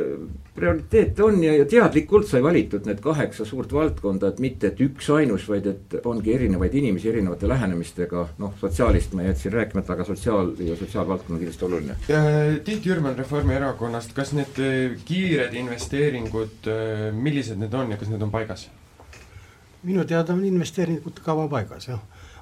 prioriteete 0.56 1.24
on 1.24 1.44
ja, 1.44 1.54
ja 1.60 1.66
teadlikult 1.70 2.28
sai 2.30 2.42
valitud 2.44 2.88
need 2.88 3.02
kaheksa 3.04 3.46
suurt 3.46 3.74
valdkonda, 3.76 4.32
et 4.32 4.40
mitte, 4.44 4.72
et 4.72 4.80
üksainus, 4.86 5.48
vaid 5.52 5.68
et 5.70 5.98
ongi 6.08 6.34
erinevaid 6.34 6.74
inimesi 6.80 7.10
erinevate 7.12 7.50
lähenemistega, 7.52 8.24
noh, 8.42 8.56
sotsiaalist 8.62 9.14
ma 9.18 9.28
jätsin 9.28 9.54
rääkimata, 9.54 9.94
aga 9.94 10.08
sotsiaal 10.08 10.54
ja 10.64 10.78
sotsiaalvaldkond 10.80 11.36
on 11.36 11.44
kindlasti 11.44 11.68
oluline. 11.68 11.98
Tiit 12.64 12.88
Jürman 12.88 13.18
Reformierakonnast, 13.20 14.16
kas 14.16 14.32
need 14.38 14.64
äh, 14.64 14.96
kiired 15.06 15.54
investeeringud, 15.60 16.72
äh, 16.72 17.06
millised 17.12 17.60
need 17.60 17.76
on 17.76 17.92
ja 17.92 18.00
kas 18.02 18.12
need 18.14 18.24
on 18.24 18.34
paigas? 18.34 18.70
minu 19.86 20.02
teada 20.10 20.34
on 20.34 20.40
investeeringute 20.46 21.22
kava 21.22 21.44
paigas, 21.50 21.90
jah. 21.92 22.00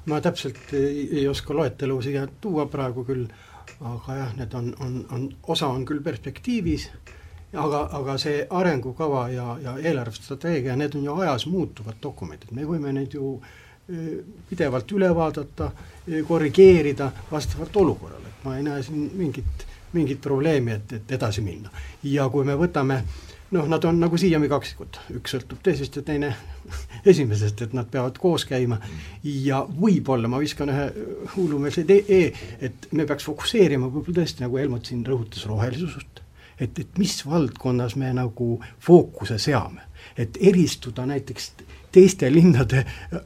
ma 0.08 0.20
täpselt 0.24 0.72
ei, 0.76 1.08
ei 1.20 1.28
oska 1.28 1.56
loetelu 1.56 1.98
siia 2.04 2.28
tuua 2.42 2.66
praegu 2.72 3.04
küll 3.08 3.26
aga 3.82 4.16
jah, 4.18 4.38
need 4.38 4.54
on, 4.54 4.72
on, 4.80 5.02
on, 5.12 5.28
osa 5.48 5.68
on 5.68 5.86
küll 5.86 6.04
perspektiivis 6.04 6.90
aga, 7.54 7.88
aga 8.00 8.18
see 8.22 8.46
arengukava 8.50 9.28
ja, 9.30 9.58
ja 9.62 9.76
eelarvestrateegia, 9.78 10.76
need 10.80 10.96
on 10.96 11.04
ju 11.04 11.18
ajas 11.26 11.46
muutuvad 11.52 12.00
dokumendid, 12.02 12.52
me 12.52 12.66
võime 12.66 12.94
neid 12.96 13.14
ju 13.14 13.36
pidevalt 14.50 14.92
üle 14.96 15.10
vaadata, 15.16 15.70
korrigeerida 16.28 17.10
vastavalt 17.32 17.76
olukorrale, 17.76 18.30
et 18.30 18.46
ma 18.46 18.56
ei 18.58 18.64
näe 18.64 18.84
siin 18.84 19.10
mingit, 19.20 19.66
mingit 19.94 20.22
probleemi, 20.24 20.78
et, 20.78 20.94
et 21.00 21.12
edasi 21.18 21.44
minna. 21.44 21.70
ja 22.04 22.30
kui 22.30 22.46
me 22.48 22.56
võtame 22.56 23.04
noh, 23.54 23.68
nad 23.70 23.86
on 23.86 24.00
nagu 24.02 24.18
siiani 24.20 24.50
kaksikud, 24.52 25.00
üks 25.18 25.36
sõltub 25.36 25.62
teisest 25.66 26.00
ja 26.00 26.04
teine 26.06 26.32
esimesest, 27.12 27.62
et 27.66 27.76
nad 27.78 27.90
peavad 27.92 28.18
koos 28.22 28.48
käima. 28.50 28.80
Ja 29.24 29.64
võib-olla 29.68 30.32
ma 30.32 30.42
viskan 30.42 30.72
ühe 30.74 30.88
hullumeelse 31.36 31.86
idee, 31.86 32.26
et 32.64 32.90
me 32.92 33.08
peaks 33.10 33.28
fokusseerima 33.30 33.90
võib-olla 33.90 34.22
tõesti, 34.22 34.46
nagu 34.46 34.60
Helmut 34.62 34.90
siin 34.90 35.06
rõhutas, 35.08 35.46
rohelisust, 35.50 36.24
et, 36.58 36.80
et 36.80 37.00
mis 37.02 37.16
valdkonnas 37.28 37.98
me 38.02 38.12
nagu 38.16 38.56
fookuse 38.84 39.40
seame, 39.42 39.88
et 40.18 40.38
eristuda 40.42 41.06
näiteks 41.10 41.52
teiste 41.94 42.30
linnade 42.34 42.84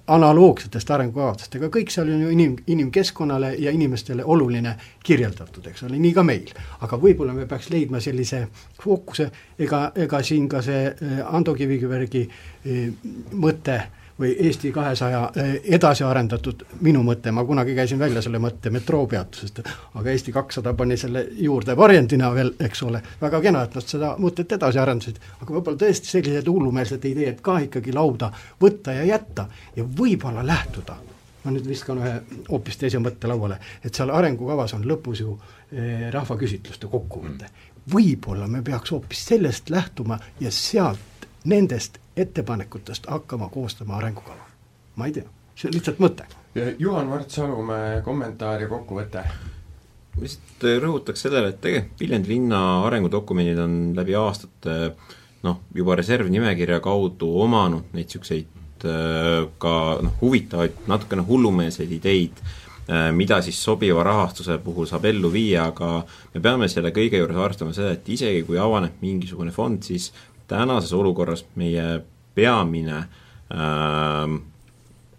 analoogsetest 0.08 0.92
arengukavadest, 0.92 1.56
ega 1.56 1.70
kõik 1.74 1.92
seal 1.94 2.12
on 2.12 2.26
ju 2.26 2.32
inim, 2.36 2.56
inimkeskkonnale 2.68 3.54
ja 3.64 3.72
inimestele 3.72 4.26
oluline 4.26 4.76
kirjeldatud, 5.04 5.70
eks 5.72 5.86
ole, 5.88 6.00
nii 6.02 6.14
ka 6.16 6.24
meil. 6.28 6.52
aga 6.82 7.00
võib-olla 7.02 7.34
me 7.34 7.48
peaks 7.48 7.70
leidma 7.72 8.02
sellise 8.04 8.48
fookuse, 8.84 9.30
ega, 9.60 9.92
ega 9.96 10.22
siin 10.24 10.50
ka 10.52 10.62
see 10.62 10.84
eh, 10.88 11.22
Ando 11.26 11.56
Kivikibergi 11.56 12.26
eh, 12.28 12.90
mõte 13.34 13.80
või 14.20 14.36
Eesti 14.40 14.72
kahesaja 14.72 15.32
eh, 15.36 15.54
edasi 15.78 16.04
arendatud 16.04 16.64
minu 16.82 17.04
mõte, 17.06 17.32
ma 17.32 17.44
kunagi 17.46 17.76
käisin 17.78 18.00
välja 18.00 18.22
selle 18.22 18.40
mõtte 18.42 18.72
metroopeatusest, 18.74 19.62
aga 20.00 20.12
Eesti 20.12 20.34
kakssada 20.36 20.74
pani 20.78 20.98
selle 20.98 21.26
juurde 21.38 21.78
varjendina 21.78 22.32
veel, 22.34 22.54
eks 22.60 22.84
ole, 22.88 23.02
väga 23.22 23.42
kena, 23.42 23.64
et 23.68 23.78
nad 23.78 23.90
seda 23.94 24.14
mõtet 24.22 24.58
edasi 24.58 24.82
arendasid, 24.82 25.20
aga 25.42 25.54
võib-olla 25.54 25.82
tõesti 25.84 26.12
sellised 26.12 26.50
hullumeelsed 26.50 27.06
ideed 27.06 27.44
ka 27.46 27.60
ikkagi 27.68 27.94
lauda 27.94 28.32
võtta 28.62 28.96
ja 28.98 29.06
jätta 29.06 29.48
ja 29.76 29.86
võib-olla 29.86 30.46
lähtuda, 30.46 30.98
ma 31.44 31.54
nüüd 31.54 31.70
viskan 31.70 32.02
ühe 32.02 32.16
hoopis 32.50 32.82
teise 32.82 33.02
mõtte 33.04 33.30
lauale, 33.30 33.60
et 33.86 33.94
seal 33.94 34.12
arengukavas 34.14 34.74
on 34.78 34.88
lõpus 34.90 35.22
ju 35.22 35.38
eh, 35.72 36.10
rahvaküsitluste 36.14 36.90
kokkuvõte. 36.92 37.54
võib-olla 37.94 38.48
me 38.48 38.64
peaks 38.64 38.92
hoopis 38.92 39.26
sellest 39.30 39.70
lähtuma 39.70 40.20
ja 40.40 40.52
sealt 40.52 41.30
nendest 41.46 42.02
ettepanekutest 42.18 43.08
hakkama 43.08 43.50
koostama 43.50 43.98
arengukava. 43.98 44.48
ma 44.96 45.06
ei 45.06 45.14
tea, 45.14 45.30
see 45.56 45.70
on 45.70 45.78
lihtsalt 45.78 46.02
mõte. 46.02 46.26
Juhan 46.80 47.06
Mart 47.08 47.30
Salumäe 47.30 48.02
kommentaar 48.02 48.62
ja 48.62 48.68
kokkuvõte 48.68 49.24
ma 50.18 50.26
lihtsalt 50.26 50.66
rõhutaks 50.82 51.22
sellele, 51.28 51.54
et 51.54 51.62
tegelikult 51.62 52.02
Viljandi 52.02 52.34
linna 52.34 52.62
arengudokumendid 52.88 53.60
on 53.62 53.74
läbi 53.98 54.16
aastate 54.18 54.78
noh, 55.46 55.60
juba 55.76 55.98
reservnimekirja 56.00 56.80
kaudu 56.84 57.30
omanud 57.44 57.92
neid 57.94 58.08
niisuguseid 58.08 58.88
äh, 58.90 59.44
ka 59.62 59.74
noh, 60.04 60.16
huvitavaid, 60.22 60.82
natukene 60.90 61.26
hullumeelseid 61.28 61.94
ideid, 62.00 62.42
äh, 62.90 63.10
mida 63.16 63.40
siis 63.46 63.60
sobiva 63.64 64.04
rahastuse 64.08 64.58
puhul 64.64 64.90
saab 64.90 65.06
ellu 65.12 65.32
viia, 65.34 65.70
aga 65.72 66.02
me 66.34 66.42
peame 66.42 66.70
selle 66.72 66.94
kõige 66.96 67.22
juures 67.22 67.38
arvestama 67.38 67.78
seda, 67.78 67.94
et 67.94 68.10
isegi 68.18 68.42
kui 68.48 68.58
avaneb 68.62 68.98
mingisugune 69.06 69.54
fond, 69.54 69.86
siis 69.86 70.10
tänases 70.48 70.94
olukorras 70.94 71.46
meie 71.56 72.02
peamine 72.36 72.98
äh, 72.98 73.08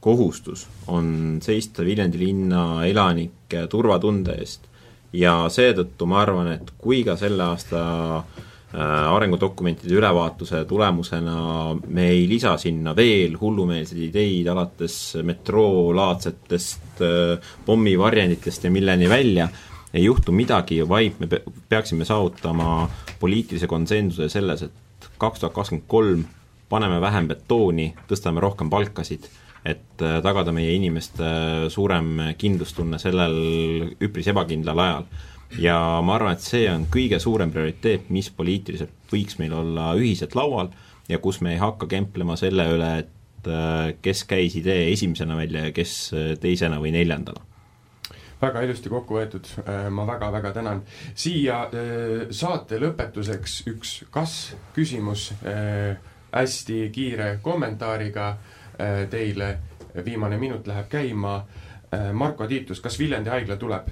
kohustus 0.01 0.67
on 0.87 1.39
seista 1.43 1.85
Viljandi 1.85 2.19
linna 2.19 2.85
elanike 2.87 3.67
turvatunde 3.71 4.39
eest. 4.39 4.69
Ja 5.13 5.47
seetõttu 5.49 6.07
ma 6.07 6.21
arvan, 6.21 6.53
et 6.53 6.71
kui 6.79 7.01
ka 7.05 7.15
selle 7.17 7.47
aasta 7.47 7.81
äh, 8.19 8.81
arengudokumentide 9.09 9.97
ülevaatuse 9.97 10.63
tulemusena 10.69 11.39
me 11.87 12.11
ei 12.13 12.27
lisa 12.29 12.57
sinna 12.61 12.93
veel 12.97 13.39
hullumeelseid 13.41 14.03
ideid 14.11 14.51
alates 14.53 14.99
metroolaadsetest 15.25 17.03
äh, 17.05 17.53
pommivarjenditest 17.67 18.69
ja 18.69 18.71
milleni 18.71 19.09
välja, 19.09 19.49
ei 19.95 20.05
juhtu 20.05 20.33
midagi, 20.33 20.83
vaid 20.89 21.17
me 21.19 21.41
peaksime 21.69 22.05
saavutama 22.05 22.89
poliitilise 23.21 23.67
konsensuse 23.67 24.29
selles, 24.29 24.63
et 24.63 24.88
kaks 25.19 25.43
tuhat 25.43 25.55
kakskümmend 25.57 25.89
kolm 25.91 26.25
paneme 26.69 27.01
vähem 27.01 27.29
betooni, 27.31 27.93
tõstame 28.09 28.43
rohkem 28.45 28.71
palkasid, 28.71 29.29
et 29.67 30.05
äh, 30.05 30.19
tagada 30.25 30.53
meie 30.55 30.75
inimeste 30.77 31.25
äh, 31.25 31.67
suurem 31.73 32.35
kindlustunne 32.39 33.01
sellel 33.03 33.95
üpris 34.05 34.29
ebakindlal 34.31 34.85
ajal. 34.85 35.09
ja 35.59 35.79
ma 36.05 36.19
arvan, 36.19 36.37
et 36.37 36.45
see 36.45 36.67
on 36.71 36.87
kõige 36.93 37.19
suurem 37.25 37.53
prioriteet, 37.53 38.11
mis 38.13 38.29
poliitiliselt 38.31 39.13
võiks 39.13 39.39
meil 39.41 39.55
olla 39.57 39.95
ühiselt 39.97 40.37
laual 40.37 40.69
ja 41.09 41.19
kus 41.25 41.41
me 41.41 41.55
ei 41.55 41.63
hakka 41.63 41.89
kemplema 41.89 42.37
selle 42.37 42.69
üle, 42.75 42.91
et 43.05 43.49
äh, 43.49 43.95
kes 44.05 44.25
käis 44.29 44.57
idee 44.61 44.91
esimesena 44.93 45.37
välja 45.41 45.69
ja 45.69 45.77
kes 45.77 45.95
teisena 46.41 46.81
või 46.83 46.93
neljandana 46.97 47.49
väga 48.41 48.63
ilusti 48.63 48.91
kokku 48.91 49.19
võetud, 49.19 49.49
äh, 49.65 49.89
ma 49.91 50.07
väga-väga 50.07 50.53
tänan. 50.53 50.83
siia 51.15 51.63
äh, 51.65 52.29
saate 52.31 52.79
lõpetuseks 52.79 53.63
üks 53.73 53.95
kas-küsimus 54.15 55.33
äh, 55.43 55.97
hästi 56.33 56.89
kiire 56.93 57.39
kommentaariga 57.43 58.37
teile, 59.11 59.59
viimane 60.05 60.37
minut 60.39 60.67
läheb 60.67 60.87
käima. 60.89 61.41
Marko 62.13 62.47
Tiitus, 62.47 62.79
kas 62.81 62.99
Viljandi 62.99 63.31
haigla 63.31 63.57
tuleb? 63.57 63.89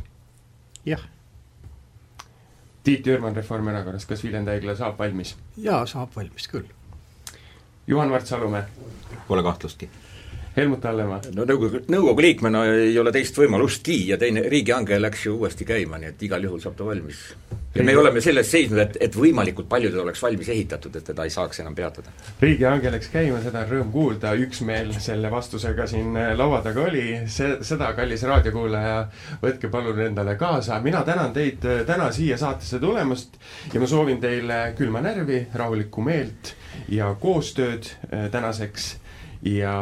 jah. 0.87 1.01
Tiit 2.85 3.07
Jürman 3.07 3.35
Reformierakonnast, 3.37 4.07
kas 4.07 4.23
Viljandi 4.23 4.53
haigla 4.53 4.77
saab 4.77 4.99
valmis? 4.99 5.35
jaa, 5.57 5.81
saab 5.87 6.15
valmis 6.17 6.47
küll. 6.49 6.69
Juhan 7.87 8.13
Mart 8.13 8.27
Salumäe? 8.27 8.63
Pole 9.27 9.43
kahtlustki 9.43 9.91
Helmut 10.57 10.85
Hallemaa. 10.89 11.21
no 11.37 11.45
nõukogu, 11.45 11.83
nõukogu 11.93 12.23
liikmena 12.25 12.63
ei 12.71 12.95
ole 12.97 13.11
teist 13.13 13.37
võimalustki 13.37 13.99
ja 14.09 14.17
teine 14.17 14.47
riigihange 14.49 14.97
läks 15.03 15.27
ju 15.27 15.35
uuesti 15.37 15.67
käima, 15.69 16.01
nii 16.01 16.15
et 16.15 16.25
igal 16.25 16.49
juhul 16.49 16.63
saab 16.63 16.79
ta 16.79 16.87
valmis. 16.87 17.19
ja 17.75 17.85
me 17.85 17.97
oleme 18.01 18.23
selles 18.25 18.49
seisnud, 18.49 18.81
et, 18.81 18.97
et 19.05 19.19
võimalikult 19.21 19.69
paljudel 19.69 20.01
oleks 20.07 20.25
valmis 20.25 20.49
ehitatud, 20.49 20.97
et 20.97 21.05
teda 21.11 21.29
ei 21.29 21.35
saaks 21.35 21.61
enam 21.61 21.77
peatada. 21.77 22.15
riigihange 22.41 22.95
läks 22.97 23.13
käima, 23.13 23.43
seda 23.45 23.67
on 23.67 23.71
rõõm 23.75 23.93
kuulda, 23.93 24.33
üksmeel 24.47 24.97
selle 24.97 25.31
vastusega 25.37 25.87
siin 25.93 26.17
laua 26.41 26.63
taga 26.65 26.87
oli, 26.89 27.07
see, 27.29 27.59
seda, 27.61 27.93
kallis 28.01 28.25
raadiokuulaja, 28.25 28.99
võtke 29.45 29.69
palun 29.69 30.01
endale 30.09 30.39
kaasa, 30.41 30.81
mina 30.81 31.05
tänan 31.05 31.37
teid 31.37 31.69
täna 31.87 32.09
siia 32.17 32.41
saatesse 32.41 32.81
tulemast 32.81 33.37
ja 33.75 33.83
ma 33.83 33.93
soovin 33.93 34.25
teile 34.25 34.71
külma 34.79 35.05
närvi, 35.05 35.49
rahulikku 35.53 36.01
meelt 36.09 36.57
ja 36.89 37.13
koostööd 37.21 37.93
äh, 37.93 38.31
tänaseks 38.33 38.95
ja 39.47 39.77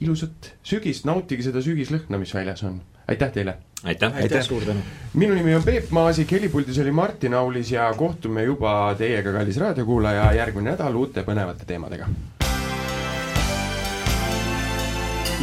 ilusat 0.00 0.54
sügist, 0.64 1.06
nautige 1.08 1.44
seda 1.44 1.62
sügislõhna, 1.64 2.18
mis 2.20 2.34
väljas 2.34 2.64
on. 2.64 2.80
aitäh 3.08 3.32
teile! 3.32 3.56
aitäh, 3.84 4.16
aitäh, 4.16 4.42
suur 4.42 4.64
tänu! 4.64 4.80
minu 5.14 5.34
nimi 5.34 5.54
on 5.54 5.64
Peep 5.64 5.90
Maasik, 5.90 6.32
helipuldis 6.32 6.78
oli 6.80 6.90
Martin 6.90 7.34
Aulis 7.34 7.72
ja 7.72 7.92
kohtume 7.96 8.44
juba 8.44 8.94
teiega, 8.98 9.32
kallis 9.32 9.60
raadiokuulaja, 9.60 10.32
järgmine 10.40 10.72
nädal 10.72 10.96
uute 10.96 11.26
põnevate 11.26 11.68
teemadega. 11.68 12.08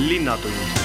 linnatund 0.01 0.81